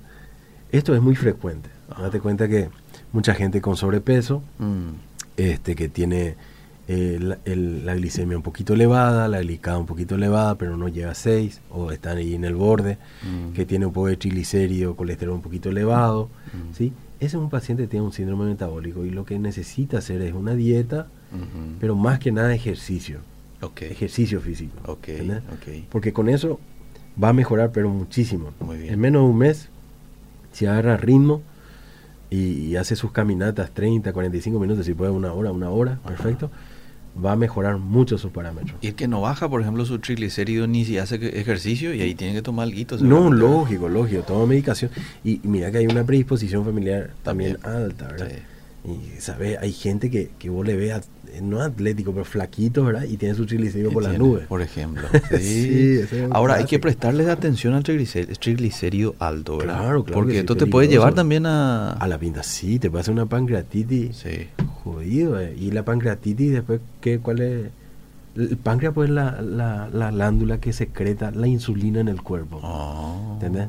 esto 0.71 0.95
es 0.95 1.01
muy 1.01 1.15
frecuente. 1.15 1.69
Date 1.97 2.19
cuenta 2.19 2.47
que 2.47 2.69
mucha 3.11 3.35
gente 3.35 3.61
con 3.61 3.77
sobrepeso, 3.77 4.41
mm. 4.57 4.89
este 5.37 5.75
que 5.75 5.89
tiene 5.89 6.35
la 6.87 7.95
glicemia 7.95 8.37
un 8.37 8.43
poquito 8.43 8.73
elevada, 8.73 9.27
la 9.27 9.41
glicada 9.41 9.77
un 9.77 9.85
poquito 9.85 10.15
elevada, 10.15 10.55
pero 10.55 10.77
no 10.77 10.87
llega 10.87 11.11
a 11.11 11.15
6, 11.15 11.61
o 11.71 11.91
están 11.91 12.17
ahí 12.17 12.35
en 12.35 12.43
el 12.43 12.55
borde, 12.55 12.97
mm. 13.23 13.53
que 13.53 13.65
tiene 13.65 13.87
un 13.87 13.93
poco 13.93 14.07
de 14.07 14.17
triglicérido, 14.17 14.95
colesterol 14.95 15.35
un 15.35 15.41
poquito 15.41 15.69
elevado, 15.69 16.29
mm. 16.53 16.73
¿sí? 16.73 16.93
Ese 17.19 17.37
es 17.37 17.41
un 17.41 17.49
paciente 17.49 17.83
que 17.83 17.87
tiene 17.87 18.05
un 18.05 18.11
síndrome 18.11 18.45
metabólico 18.45 19.05
y 19.05 19.09
lo 19.09 19.25
que 19.25 19.39
necesita 19.39 19.97
hacer 19.97 20.21
es 20.21 20.33
una 20.33 20.53
dieta, 20.53 21.07
pero 21.79 21.95
más 21.95 22.19
que 22.19 22.31
nada 22.31 22.53
ejercicio. 22.53 23.19
Ejercicio 23.89 24.39
físico. 24.41 24.75
Porque 25.89 26.13
con 26.13 26.29
eso 26.29 26.59
va 27.21 27.29
a 27.29 27.33
mejorar, 27.33 27.71
pero 27.71 27.89
muchísimo. 27.89 28.51
En 28.69 28.99
menos 28.99 29.23
de 29.23 29.29
un 29.29 29.37
mes, 29.37 29.69
si 30.51 30.65
agarra 30.65 30.97
ritmo 30.97 31.41
y, 32.29 32.75
hace 32.75 32.95
sus 32.95 33.11
caminatas 33.11 33.71
30, 33.71 34.13
45 34.13 34.59
minutos, 34.59 34.85
si 34.85 34.93
puede 34.93 35.11
una 35.11 35.33
hora, 35.33 35.51
una 35.51 35.69
hora, 35.69 35.99
perfecto 36.05 36.51
va 37.23 37.33
a 37.33 37.35
mejorar 37.35 37.77
mucho 37.77 38.17
sus 38.17 38.31
parámetros. 38.31 38.77
Y 38.81 38.87
el 38.87 38.95
que 38.95 39.07
no 39.07 39.21
baja, 39.21 39.49
por 39.49 39.61
ejemplo, 39.61 39.85
su 39.85 39.99
triglicérido 39.99 40.67
ni 40.67 40.85
si 40.85 40.97
hace 40.97 41.15
ejercicio 41.39 41.93
y 41.93 42.01
ahí 42.01 42.15
tiene 42.15 42.33
que 42.33 42.41
tomar 42.41 42.67
algo. 42.67 42.97
No, 43.01 43.31
lógico, 43.31 43.89
lógico, 43.89 44.23
toma 44.23 44.45
medicación. 44.45 44.91
Y, 45.23 45.39
mira 45.43 45.71
que 45.71 45.79
hay 45.79 45.87
una 45.87 46.03
predisposición 46.03 46.65
familiar 46.65 47.11
también, 47.23 47.57
alta, 47.63 48.07
¿verdad? 48.07 48.31
Y, 48.87 49.19
¿sabes? 49.19 49.57
Hay 49.59 49.71
gente 49.71 50.09
que, 50.09 50.29
que 50.37 50.49
vos 50.49 50.65
le 50.65 50.75
ves, 50.75 51.09
no 51.41 51.61
atlético, 51.61 52.11
pero 52.11 52.23
flaquito, 52.23 52.83
¿verdad? 52.83 53.03
Y 53.03 53.17
tiene 53.17 53.35
su 53.35 53.45
triglicérido 53.45 53.91
por 53.91 54.03
las 54.03 54.17
nubes. 54.17 54.47
Por 54.47 54.61
ejemplo. 54.61 55.07
Sí. 55.39 56.01
Ahora, 56.31 56.55
hay 56.55 56.65
que 56.65 56.79
prestarle 56.79 57.29
atención 57.29 57.73
al 57.73 57.83
triglicérido, 57.83 59.15
alto, 59.19 59.57
¿verdad? 59.57 59.79
Claro, 59.79 60.03
claro. 60.03 60.21
Porque 60.21 60.39
esto 60.39 60.55
te 60.55 60.65
puede 60.65 60.87
llevar 60.87 61.13
también 61.13 61.45
a... 61.45 61.93
A 61.93 62.07
la 62.07 62.17
pinta, 62.17 62.43
sí, 62.43 62.79
te 62.79 62.89
puede 62.89 63.01
hacer 63.01 63.13
una 63.13 63.25
pancreatitis. 63.25 64.17
Sí 64.17 64.47
jodido. 64.85 65.41
Eh. 65.41 65.55
Y 65.59 65.71
la 65.71 65.83
pancreatitis, 65.83 66.53
después, 66.53 66.79
¿qué, 67.01 67.19
¿cuál 67.19 67.41
es? 67.41 67.71
El 68.35 68.57
páncreas 68.57 68.93
pues 68.93 69.07
es 69.09 69.15
la, 69.15 69.41
la, 69.41 69.87
la, 69.93 70.11
glándula 70.11 70.59
que 70.59 70.73
secreta 70.73 71.31
la 71.31 71.47
insulina 71.47 72.01
en 72.01 72.09
el 72.09 72.21
cuerpo. 72.21 72.59
Oh, 72.61 73.04
¿Entendés? 73.35 73.67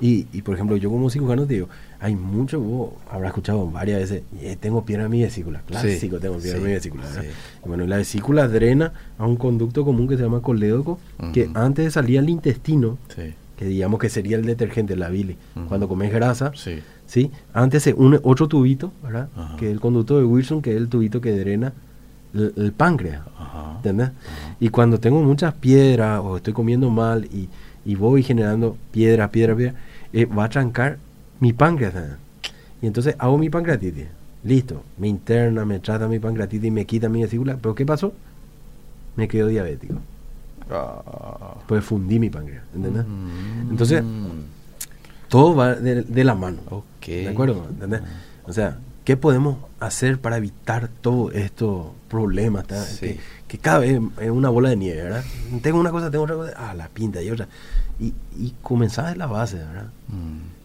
Y, 0.00 0.26
y, 0.32 0.42
por 0.42 0.54
ejemplo, 0.54 0.76
yo 0.76 0.90
como 0.90 1.10
cirujano 1.10 1.46
te 1.46 1.54
digo, 1.54 1.68
hay 2.00 2.14
mucho, 2.14 2.60
vos 2.60 2.90
habrás 3.10 3.30
escuchado 3.30 3.68
varias 3.70 4.00
veces, 4.00 4.22
eh, 4.40 4.56
tengo 4.58 4.84
piedra 4.84 5.04
en 5.04 5.10
mi 5.10 5.22
vesícula. 5.22 5.62
Clásico, 5.66 6.18
tengo 6.18 6.38
piedra 6.38 6.58
en 6.58 6.64
mi 6.64 6.72
vesícula. 6.72 7.04
Y 7.64 7.68
bueno, 7.68 7.86
la 7.86 7.96
vesícula 7.96 8.46
drena 8.48 8.92
a 9.18 9.26
un 9.26 9.36
conducto 9.36 9.84
común 9.84 10.08
que 10.08 10.16
se 10.16 10.22
llama 10.22 10.40
colédoco, 10.40 10.98
que 11.32 11.50
antes 11.54 11.84
de 11.84 11.90
salir 11.90 12.18
al 12.18 12.30
intestino, 12.30 12.98
que 13.56 13.64
digamos 13.64 13.98
que 13.98 14.08
sería 14.08 14.36
el 14.36 14.44
detergente, 14.44 14.94
la 14.96 15.08
bile, 15.08 15.36
cuando 15.68 15.88
comes 15.88 16.12
grasa, 16.12 16.52
¿sí? 17.06 17.30
Antes 17.52 17.82
se 17.82 17.94
une 17.94 18.20
otro 18.22 18.46
tubito, 18.46 18.92
¿verdad? 19.02 19.28
Que 19.58 19.66
es 19.66 19.72
el 19.72 19.80
conducto 19.80 20.18
de 20.18 20.24
Wilson, 20.24 20.62
que 20.62 20.70
es 20.70 20.76
el 20.76 20.88
tubito 20.88 21.20
que 21.20 21.36
drena 21.36 21.72
el, 22.32 22.72
páncreas, 22.76 23.22
¿entendés? 23.76 24.10
Y 24.60 24.68
cuando 24.68 25.00
tengo 25.00 25.20
muchas 25.22 25.54
piedras 25.54 26.20
o 26.22 26.36
estoy 26.36 26.52
comiendo 26.52 26.90
mal 26.90 27.24
y, 27.24 27.48
voy 27.94 28.22
generando 28.22 28.76
piedra, 28.90 29.30
piedra, 29.30 29.56
piedra, 29.56 29.74
eh, 30.12 30.26
va 30.26 30.44
a 30.44 30.48
trancar 30.48 30.98
mi 31.40 31.52
páncreas. 31.52 31.94
Y 32.82 32.86
entonces 32.86 33.14
hago 33.18 33.38
mi 33.38 33.50
pancreatitis. 33.50 34.06
Listo, 34.44 34.82
me 34.98 35.08
interna, 35.08 35.64
me 35.64 35.80
trata 35.80 36.06
mi 36.08 36.18
pancreatitis 36.18 36.68
y 36.68 36.70
me 36.70 36.84
quita 36.84 37.08
mi 37.08 37.22
vesícula. 37.22 37.56
¿Pero 37.60 37.74
qué 37.74 37.84
pasó? 37.84 38.12
Me 39.16 39.26
quedo 39.26 39.48
diabético. 39.48 39.94
Ah. 40.70 41.54
Pues 41.66 41.84
fundí 41.84 42.18
mi 42.18 42.30
páncreas, 42.30 42.62
¿entendés? 42.74 43.04
Mm. 43.06 43.70
Entonces, 43.70 44.02
todo 45.28 45.54
va 45.54 45.74
de, 45.74 46.24
la 46.24 46.34
mano. 46.34 46.84
¿De 47.06 47.28
acuerdo? 47.28 47.66
O 48.44 48.52
sea, 48.52 48.78
¿qué 49.04 49.16
podemos 49.16 49.58
hacer 49.80 50.18
para 50.18 50.36
evitar 50.36 50.88
todos 50.88 51.34
estos 51.34 51.86
problemas? 52.08 52.66
Que, 53.00 53.18
cada 53.56 53.78
vez 53.78 53.98
es 54.20 54.30
una 54.30 54.50
bola 54.50 54.68
de 54.68 54.76
nieve, 54.76 55.02
¿verdad? 55.04 55.24
Tengo 55.62 55.80
una 55.80 55.90
cosa, 55.90 56.10
tengo 56.10 56.24
otra 56.24 56.36
cosa, 56.36 56.52
ah, 56.58 56.74
la 56.74 56.88
pinta 56.88 57.22
y 57.22 57.30
otra. 57.30 57.48
Y, 57.98 58.12
y 58.38 58.52
comenzar 58.60 59.10
de 59.10 59.16
la 59.16 59.26
base, 59.26 59.56
¿verdad? 59.56 59.86
Mm. 60.08 60.58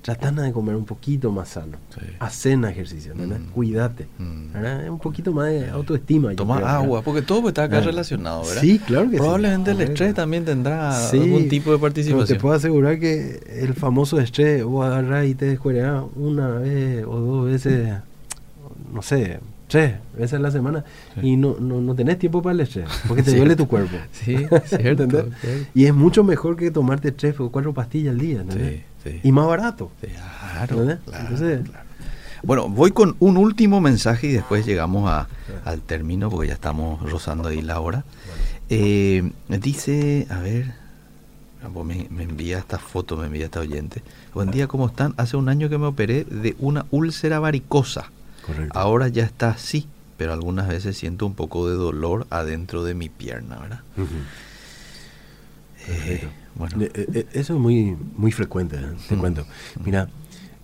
tratando 0.00 0.40
de 0.42 0.50
comer 0.50 0.74
un 0.74 0.86
poquito 0.86 1.30
más 1.30 1.50
sano. 1.50 1.76
Hacen 2.18 2.64
ejercicio, 2.64 3.14
mm. 3.14 3.52
cuídate. 3.52 4.08
Mm. 4.18 4.90
Un 4.90 4.98
poquito 4.98 5.32
más 5.32 5.50
de 5.50 5.68
autoestima. 5.68 6.34
Toma 6.34 6.58
agua, 6.58 7.02
porque 7.02 7.20
todo 7.20 7.48
está 7.48 7.64
acá 7.64 7.78
ah. 7.78 7.82
relacionado, 7.82 8.42
¿verdad? 8.44 8.62
Sí, 8.62 8.78
claro 8.78 9.10
que 9.10 9.18
Probablemente 9.18 9.72
el 9.72 9.82
estrés 9.82 10.14
también 10.14 10.46
tendrá 10.46 11.08
algún 11.10 11.48
tipo 11.50 11.70
de 11.70 11.78
participación. 11.78 12.26
te 12.26 12.40
puedo 12.40 12.54
asegurar 12.54 12.98
que 12.98 13.42
el 13.60 13.74
famoso 13.74 14.18
estrés, 14.18 14.64
vos 14.64 14.86
agarrás 14.86 15.26
y 15.26 15.34
te 15.34 15.44
descuereás 15.44 16.02
una 16.16 16.48
vez 16.48 17.04
o 17.04 17.20
dos 17.20 17.46
veces, 17.46 17.92
no 18.92 19.02
sé, 19.02 19.38
tres 19.72 19.94
veces 20.16 20.34
a 20.34 20.38
la 20.38 20.50
semana 20.50 20.84
y 21.22 21.36
no, 21.36 21.56
no, 21.58 21.80
no, 21.80 21.94
tenés 21.94 22.18
tiempo 22.18 22.42
para 22.42 22.52
el 22.52 22.60
estrés, 22.60 22.86
porque 23.08 23.22
te 23.22 23.34
duele 23.34 23.56
tu 23.56 23.66
cuerpo. 23.66 23.96
Sí, 24.12 24.36
cierto, 24.66 25.06
Y 25.74 25.86
es 25.86 25.94
mucho 25.94 26.22
mejor 26.22 26.56
que 26.56 26.70
tomarte 26.70 27.10
tres 27.10 27.40
o 27.40 27.50
cuatro 27.50 27.72
pastillas 27.72 28.12
al 28.12 28.18
día. 28.18 28.44
Y 29.22 29.32
más 29.32 29.46
barato. 29.46 29.90
Claro, 30.00 30.98
Bueno, 32.42 32.68
voy 32.68 32.90
con 32.92 33.16
un 33.18 33.36
último 33.38 33.80
mensaje 33.80 34.28
y 34.28 34.32
después 34.32 34.66
llegamos 34.66 35.10
a, 35.10 35.28
al 35.64 35.80
término 35.80 36.28
porque 36.30 36.48
ya 36.48 36.54
estamos 36.54 37.00
rozando 37.10 37.48
ahí 37.48 37.62
la 37.62 37.80
hora. 37.80 38.04
Eh, 38.68 39.30
dice, 39.48 40.26
a 40.30 40.38
ver, 40.38 40.74
me, 41.84 42.06
me, 42.10 42.22
envía 42.24 42.58
esta 42.58 42.78
foto, 42.78 43.16
me 43.16 43.26
envía 43.26 43.46
esta 43.46 43.60
oyente. 43.60 44.02
Buen 44.34 44.50
día, 44.50 44.66
¿cómo 44.66 44.86
están? 44.86 45.14
Hace 45.16 45.36
un 45.36 45.48
año 45.48 45.68
que 45.68 45.78
me 45.78 45.86
operé 45.86 46.24
de 46.24 46.54
una 46.58 46.84
úlcera 46.90 47.40
varicosa. 47.40 48.10
Ahora 48.70 49.08
ya 49.08 49.24
está 49.24 49.50
así, 49.50 49.86
pero 50.16 50.32
algunas 50.32 50.68
veces 50.68 50.96
siento 50.96 51.26
un 51.26 51.34
poco 51.34 51.68
de 51.68 51.74
dolor 51.74 52.26
adentro 52.30 52.84
de 52.84 52.94
mi 52.94 53.08
pierna, 53.08 53.58
¿verdad? 53.58 53.80
Eh. 55.88 56.28
Eh, 56.78 56.92
eh, 56.94 57.26
eso 57.32 57.54
es 57.54 57.60
muy, 57.60 57.96
muy 58.16 58.30
frecuente, 58.30 58.78
te 59.08 59.16
cuento. 59.16 59.46
Mira, 59.84 60.08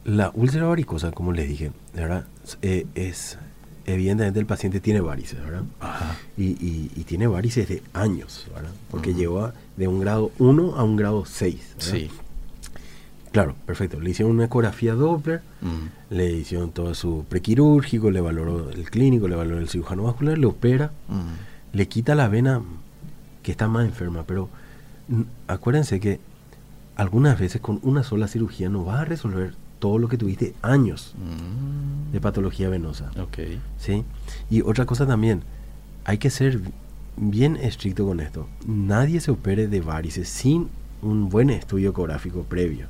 la 0.04 0.30
úlcera 0.34 0.66
varicosa, 0.66 1.10
como 1.12 1.32
les 1.32 1.48
dije, 1.48 1.72
¿verdad? 1.94 2.26
es 2.62 3.38
evidentemente 3.84 4.38
el 4.38 4.46
paciente 4.46 4.80
tiene 4.80 5.00
varices, 5.00 5.42
¿verdad? 5.42 5.64
Y, 6.36 6.56
y, 6.94 7.04
tiene 7.04 7.26
varices 7.26 7.68
de 7.68 7.82
años, 7.94 8.46
¿verdad? 8.54 8.70
Porque 8.90 9.14
llegó 9.14 9.52
de 9.76 9.88
un 9.88 10.00
grado 10.00 10.30
1 10.38 10.76
a 10.76 10.84
un 10.84 10.96
grado 10.96 11.24
6. 11.24 11.74
Sí. 11.78 12.10
Claro, 13.38 13.55
perfecto. 13.66 14.01
Le 14.01 14.11
hicieron 14.11 14.35
una 14.35 14.46
ecografía 14.46 14.94
Doppler, 14.94 15.42
mm. 15.61 16.12
le 16.12 16.33
hicieron 16.33 16.72
todo 16.72 16.92
su 16.96 17.24
prequirúrgico, 17.29 18.11
le 18.11 18.20
valoró 18.20 18.68
el 18.70 18.90
clínico, 18.90 19.29
le 19.29 19.37
valoró 19.37 19.61
el 19.61 19.68
cirujano 19.68 20.03
vascular, 20.03 20.37
le 20.37 20.46
opera, 20.46 20.90
mm. 21.07 21.77
le 21.77 21.87
quita 21.87 22.16
la 22.16 22.27
vena 22.27 22.62
que 23.44 23.53
está 23.53 23.68
más 23.68 23.85
enferma. 23.85 24.24
Pero 24.24 24.48
acuérdense 25.46 26.01
que 26.01 26.18
algunas 26.96 27.38
veces 27.38 27.61
con 27.61 27.79
una 27.85 28.03
sola 28.03 28.27
cirugía 28.27 28.70
no 28.70 28.85
va 28.85 29.03
a 29.03 29.05
resolver 29.05 29.55
todo 29.79 29.98
lo 29.98 30.09
que 30.09 30.18
tuviste 30.18 30.57
años 30.61 31.14
mm. 31.16 32.11
de 32.11 32.20
patología 32.20 32.68
venosa. 32.68 33.12
Okay. 33.16 33.61
¿sí? 33.79 34.03
Y 34.51 34.62
otra 34.62 34.85
cosa 34.85 35.07
también, 35.07 35.44
hay 36.05 36.18
que 36.18 36.31
ser 36.31 36.61
bien 37.16 37.55
estricto 37.55 38.05
con 38.05 38.18
esto. 38.18 38.48
Nadie 38.66 39.20
se 39.20 39.31
opere 39.31 39.68
de 39.68 39.81
varices 39.81 40.29
sin 40.29 40.70
un 41.03 41.29
buen 41.29 41.51
estudio 41.51 41.90
ecográfico 41.90 42.42
previo. 42.42 42.88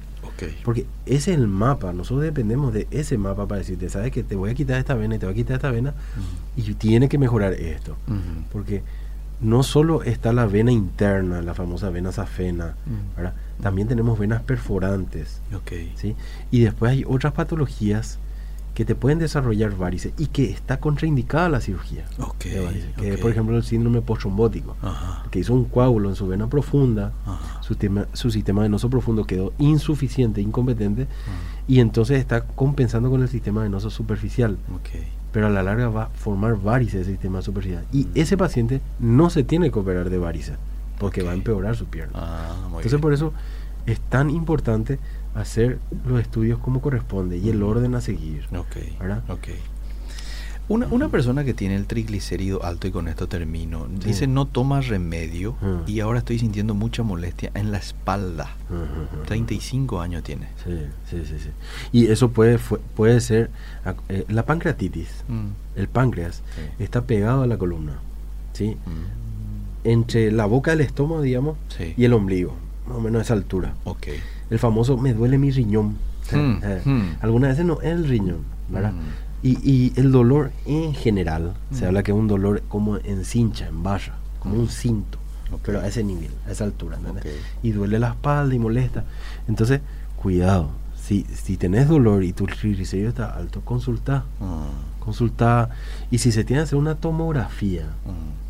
Porque 0.65 0.87
ese 1.07 1.33
es 1.33 1.39
el 1.39 1.49
mapa, 1.49 1.93
nosotros 1.93 2.23
dependemos 2.23 2.73
de 2.73 2.87
ese 2.91 3.19
mapa 3.19 3.47
para 3.47 3.59
decirte, 3.59 3.89
sabes 3.89 4.13
que 4.13 4.23
te 4.23 4.37
voy 4.37 4.51
a 4.51 4.55
quitar 4.55 4.79
esta 4.79 4.95
vena 4.95 5.17
y 5.17 5.19
te 5.19 5.27
voy 5.27 5.33
a 5.33 5.37
quitar 5.37 5.57
esta 5.57 5.71
vena 5.71 5.95
y 6.57 6.75
tiene 6.75 7.09
que 7.09 7.19
mejorar 7.19 7.53
esto. 7.55 7.97
Porque 8.53 8.83
no 9.41 9.63
solo 9.63 10.03
está 10.03 10.33
la 10.33 10.47
vena 10.47 10.73
interna, 10.73 11.43
la 11.43 11.55
famosa 11.55 11.91
vena 11.91 12.13
safena, 12.13 12.75
también 13.63 13.89
tenemos 13.89 14.19
venas 14.19 14.43
perforantes. 14.43 15.41
¿sí? 15.97 16.15
Y 16.51 16.61
después 16.61 16.93
hay 16.93 17.05
otras 17.07 17.33
patologías 17.33 18.19
que 18.79 18.85
te 18.85 18.95
pueden 18.95 19.19
desarrollar 19.19 19.77
varices 19.77 20.13
y 20.19 20.27
que 20.27 20.53
está 20.53 20.79
contraindicada 20.79 21.49
la 21.49 21.61
cirugía. 21.61 22.05
que 22.39 23.13
es, 23.13 23.19
por 23.19 23.33
ejemplo, 23.33 23.57
el 23.57 23.65
síndrome 23.65 24.03
postrombótico, 24.03 24.77
que 25.33 25.41
hizo 25.41 25.53
un 25.53 25.65
coágulo 25.65 26.09
en 26.09 26.15
su 26.15 26.29
vena 26.29 26.47
profunda, 26.47 27.13
su, 27.61 27.75
tema, 27.75 28.07
su, 28.13 28.31
sistema 28.31 28.63
venoso 28.63 28.89
profundo 28.89 29.25
quedó 29.25 29.53
insuficiente, 29.59 30.41
incompetente, 30.41 31.09
y 31.67 31.81
entonces 31.81 32.21
está 32.21 32.43
compensando 32.43 33.11
con 33.11 33.21
el 33.21 33.29
sistema 33.29 33.65
venoso 33.65 33.91
superficial. 33.91 34.57
Pero 35.33 35.49
a 35.49 35.51
la 35.51 35.65
larga 35.65 35.89
va 35.89 36.03
a 36.05 36.09
formar 36.11 36.55
varices 36.55 37.01
ese 37.01 37.11
sistema 37.11 37.43
superficial. 37.43 37.85
Y 37.91 38.05
mm. 38.05 38.11
ese 38.15 38.37
paciente 38.37 38.81
no 39.01 39.29
se 39.29 39.43
tiene 39.43 39.73
que 39.73 39.79
operar 39.81 40.09
de 40.09 40.19
varices, 40.19 40.57
porque 41.01 41.25
va 41.25 41.33
a 41.33 41.35
empeorar 41.35 41.75
su 41.75 41.87
pierna. 41.87 42.13
Ah, 42.15 42.55
entonces, 42.77 43.01
por 43.01 43.13
eso 43.13 43.33
es 43.87 43.99
tan 43.99 44.31
importante 44.31 45.01
hacer 45.41 45.79
los 46.07 46.21
estudios 46.21 46.59
como 46.59 46.81
corresponde 46.81 47.39
y 47.39 47.49
el 47.49 47.63
orden 47.63 47.95
a 47.95 48.01
seguir. 48.01 48.47
Ok. 48.57 48.77
¿verdad? 49.01 49.23
Una, 50.69 50.87
una, 50.89 51.09
persona 51.09 51.45
que 51.45 51.55
tiene 51.55 51.77
el 51.77 51.87
triglicérido 51.87 52.63
alto, 52.63 52.87
y 52.87 52.91
con 52.91 53.09
esto 53.09 53.27
termino, 53.27 53.87
dice 53.89 54.27
no 54.27 54.47
toma 54.47 54.83
remedio 54.83 55.57
y 55.87 56.01
ahora 56.01 56.19
estoy 56.19 56.39
sintiendo 56.39 56.75
mucha 56.75 57.03
molestia 57.03 57.51
en 57.55 57.73
la 57.73 57.79
espalda. 57.79 58.55
35 59.27 60.01
años 60.01 60.23
tiene. 60.25 60.49
Sí, 60.63 60.79
sí, 61.09 61.25
sí. 61.25 61.39
sí. 61.39 61.51
Y 61.91 62.09
eso 62.09 62.31
puede, 62.33 62.59
puede 62.95 63.21
ser 63.23 63.51
eh, 64.11 64.27
la 64.29 64.45
pancreatitis. 64.45 65.25
Mm. 65.29 65.47
El 65.77 65.89
páncreas 65.89 66.43
está 66.79 67.03
pegado 67.05 67.43
a 67.43 67.47
la 67.47 67.57
columna. 67.57 68.01
¿sí? 68.53 68.77
Mm. 68.85 69.89
Entre 69.89 70.31
la 70.33 70.45
boca 70.45 70.73
del 70.73 70.83
estómago, 70.83 71.23
digamos, 71.23 71.57
y 71.97 72.05
el 72.05 72.13
ombligo. 72.13 72.55
Más 72.87 72.99
o 72.99 73.01
menos 73.01 73.21
a 73.21 73.23
esa 73.23 73.35
altura. 73.35 73.75
Okay 73.85 74.21
el 74.51 74.59
famoso 74.59 74.97
me 74.97 75.15
duele 75.15 75.39
mi 75.39 75.51
riñón. 75.51 75.97
Hmm, 76.31 76.59
eh, 76.63 76.83
hmm. 76.85 77.03
Algunas 77.21 77.51
veces 77.51 77.65
no 77.65 77.81
es 77.81 77.93
el 77.93 78.07
riñón, 78.07 78.45
¿verdad? 78.69 78.93
Hmm. 78.93 79.29
Y, 79.43 79.93
el 79.97 80.11
dolor 80.11 80.51
en 80.67 80.95
general, 80.95 81.55
se 81.73 81.87
habla 81.87 82.03
que 82.03 82.11
es 82.11 82.19
un 82.19 82.27
dolor 82.27 82.63
como 82.69 82.97
en 82.97 83.25
cincha, 83.25 83.69
en 83.69 83.85
barra, 83.85 84.17
como 84.41 84.57
un 84.57 84.69
cinto, 84.69 85.19
pero 85.65 85.81
a 85.81 85.87
ese 85.87 86.03
nivel, 86.03 86.33
a 86.47 86.51
esa 86.51 86.65
altura, 86.65 86.99
Y 87.63 87.71
duele 87.71 88.01
la 88.01 88.09
espalda 88.09 88.53
y 88.53 88.59
molesta. 88.59 89.05
Entonces, 89.47 89.81
cuidado, 90.17 90.71
si, 91.01 91.25
si 91.33 91.57
tenés 91.57 91.89
dolor 91.89 92.25
y 92.25 92.33
tu 92.33 92.47
triglicérido 92.47 93.11
está 93.11 93.31
alto, 93.35 93.61
consulta. 93.61 94.25
Consulta. 94.99 95.71
Y 96.11 96.19
si 96.19 96.33
se 96.33 96.43
tiene 96.43 96.61
que 96.61 96.65
hacer 96.65 96.79
una 96.79 96.97
tomografía, 96.97 97.87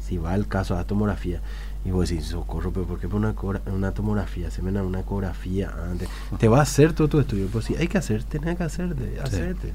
si 0.01 0.17
va 0.17 0.35
el 0.35 0.49
caso 0.49 0.75
a 0.75 0.79
la 0.79 0.85
tomografía, 0.85 1.43
y 1.85 1.91
vos 1.91 2.09
decís, 2.09 2.27
socorro, 2.27 2.73
pero 2.73 2.87
¿por 2.87 2.99
qué 2.99 3.09
por 3.09 3.21
una, 3.21 3.35
una 3.73 3.93
tomografía? 3.93 4.51
Se 4.51 4.63
me 4.63 4.73
da 4.73 4.83
una 4.83 5.01
ecografía 5.01 5.73
antes. 5.91 6.09
Te 6.39 6.49
va 6.49 6.59
a 6.59 6.63
hacer 6.63 6.93
todo 6.93 7.09
tu 7.09 7.21
estudio. 7.21 7.47
Pues 7.51 7.65
sí, 7.67 7.77
hay 7.77 7.89
que 7.89 7.99
hacer, 7.99 8.25
tenés 8.25 8.57
que 8.57 8.65
hacerte, 8.65 9.21
hacerte. 9.21 9.73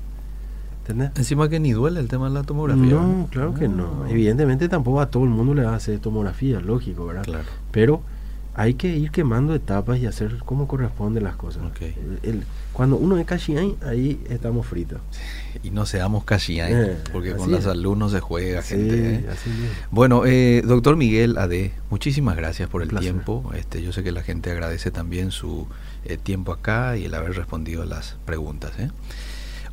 Encima 1.15 1.47
que 1.47 1.59
ni 1.59 1.71
duele 1.71 2.01
el 2.01 2.09
tema 2.09 2.27
de 2.27 2.33
la 2.33 2.43
tomografía. 2.43 2.83
No, 2.83 3.27
claro 3.31 3.53
que 3.53 3.69
no. 3.69 4.05
Evidentemente 4.07 4.67
tampoco 4.67 4.99
a 4.99 5.09
todo 5.09 5.23
el 5.23 5.29
mundo 5.29 5.53
le 5.53 5.63
va 5.63 5.71
a 5.71 5.75
hacer 5.75 5.99
tomografía, 5.99 6.59
lógico, 6.59 7.05
¿verdad? 7.05 7.23
Claro. 7.23 7.45
Pero 7.71 8.01
hay 8.55 8.75
que 8.75 8.87
ir 8.87 9.11
quemando 9.11 9.55
etapas 9.55 9.99
y 9.99 10.05
hacer 10.05 10.37
como 10.45 10.67
corresponden 10.67 11.23
las 11.23 11.35
cosas. 11.35 11.63
El, 12.21 12.43
cuando 12.71 12.97
uno 12.97 13.17
es 13.17 13.31
ahí, 13.31 13.75
ahí 13.85 14.21
estamos 14.29 14.67
fritos. 14.67 14.99
Y 15.63 15.71
no 15.71 15.85
seamos 15.85 16.23
cachiay, 16.23 16.73
eh, 16.73 16.97
porque 17.11 17.33
con 17.35 17.51
la 17.51 17.61
salud 17.61 17.95
no 17.95 18.09
se 18.09 18.19
juega, 18.19 18.61
gente. 18.61 19.15
¿eh? 19.15 19.25
Bueno, 19.91 20.25
eh, 20.25 20.61
doctor 20.65 20.95
Miguel 20.95 21.37
Ade, 21.37 21.71
muchísimas 21.89 22.35
gracias 22.35 22.69
por 22.69 22.81
el 22.81 22.89
tiempo. 22.89 23.51
Este, 23.55 23.81
yo 23.81 23.91
sé 23.91 24.03
que 24.03 24.11
la 24.11 24.23
gente 24.23 24.51
agradece 24.51 24.91
también 24.91 25.31
su 25.31 25.67
tiempo 26.23 26.51
acá 26.51 26.97
y 26.97 27.05
el 27.05 27.13
haber 27.13 27.35
respondido 27.35 27.83
a 27.83 27.85
las 27.85 28.17
preguntas. 28.25 28.71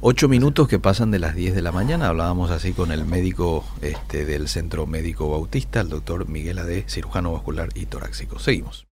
Ocho 0.02 0.28
minutos 0.28 0.66
que 0.66 0.78
pasan 0.78 1.10
de 1.10 1.18
las 1.18 1.34
10 1.34 1.54
de 1.54 1.60
la 1.60 1.72
mañana. 1.72 2.08
Hablábamos 2.08 2.50
así 2.50 2.72
con 2.72 2.90
el 2.90 3.04
médico 3.04 3.66
este, 3.82 4.24
del 4.24 4.48
Centro 4.48 4.86
Médico 4.86 5.28
Bautista, 5.28 5.82
el 5.82 5.90
doctor 5.90 6.26
Miguel 6.26 6.58
Ade, 6.58 6.86
cirujano 6.88 7.32
vascular 7.32 7.68
y 7.74 7.84
torácico. 7.84 8.38
Seguimos. 8.38 8.86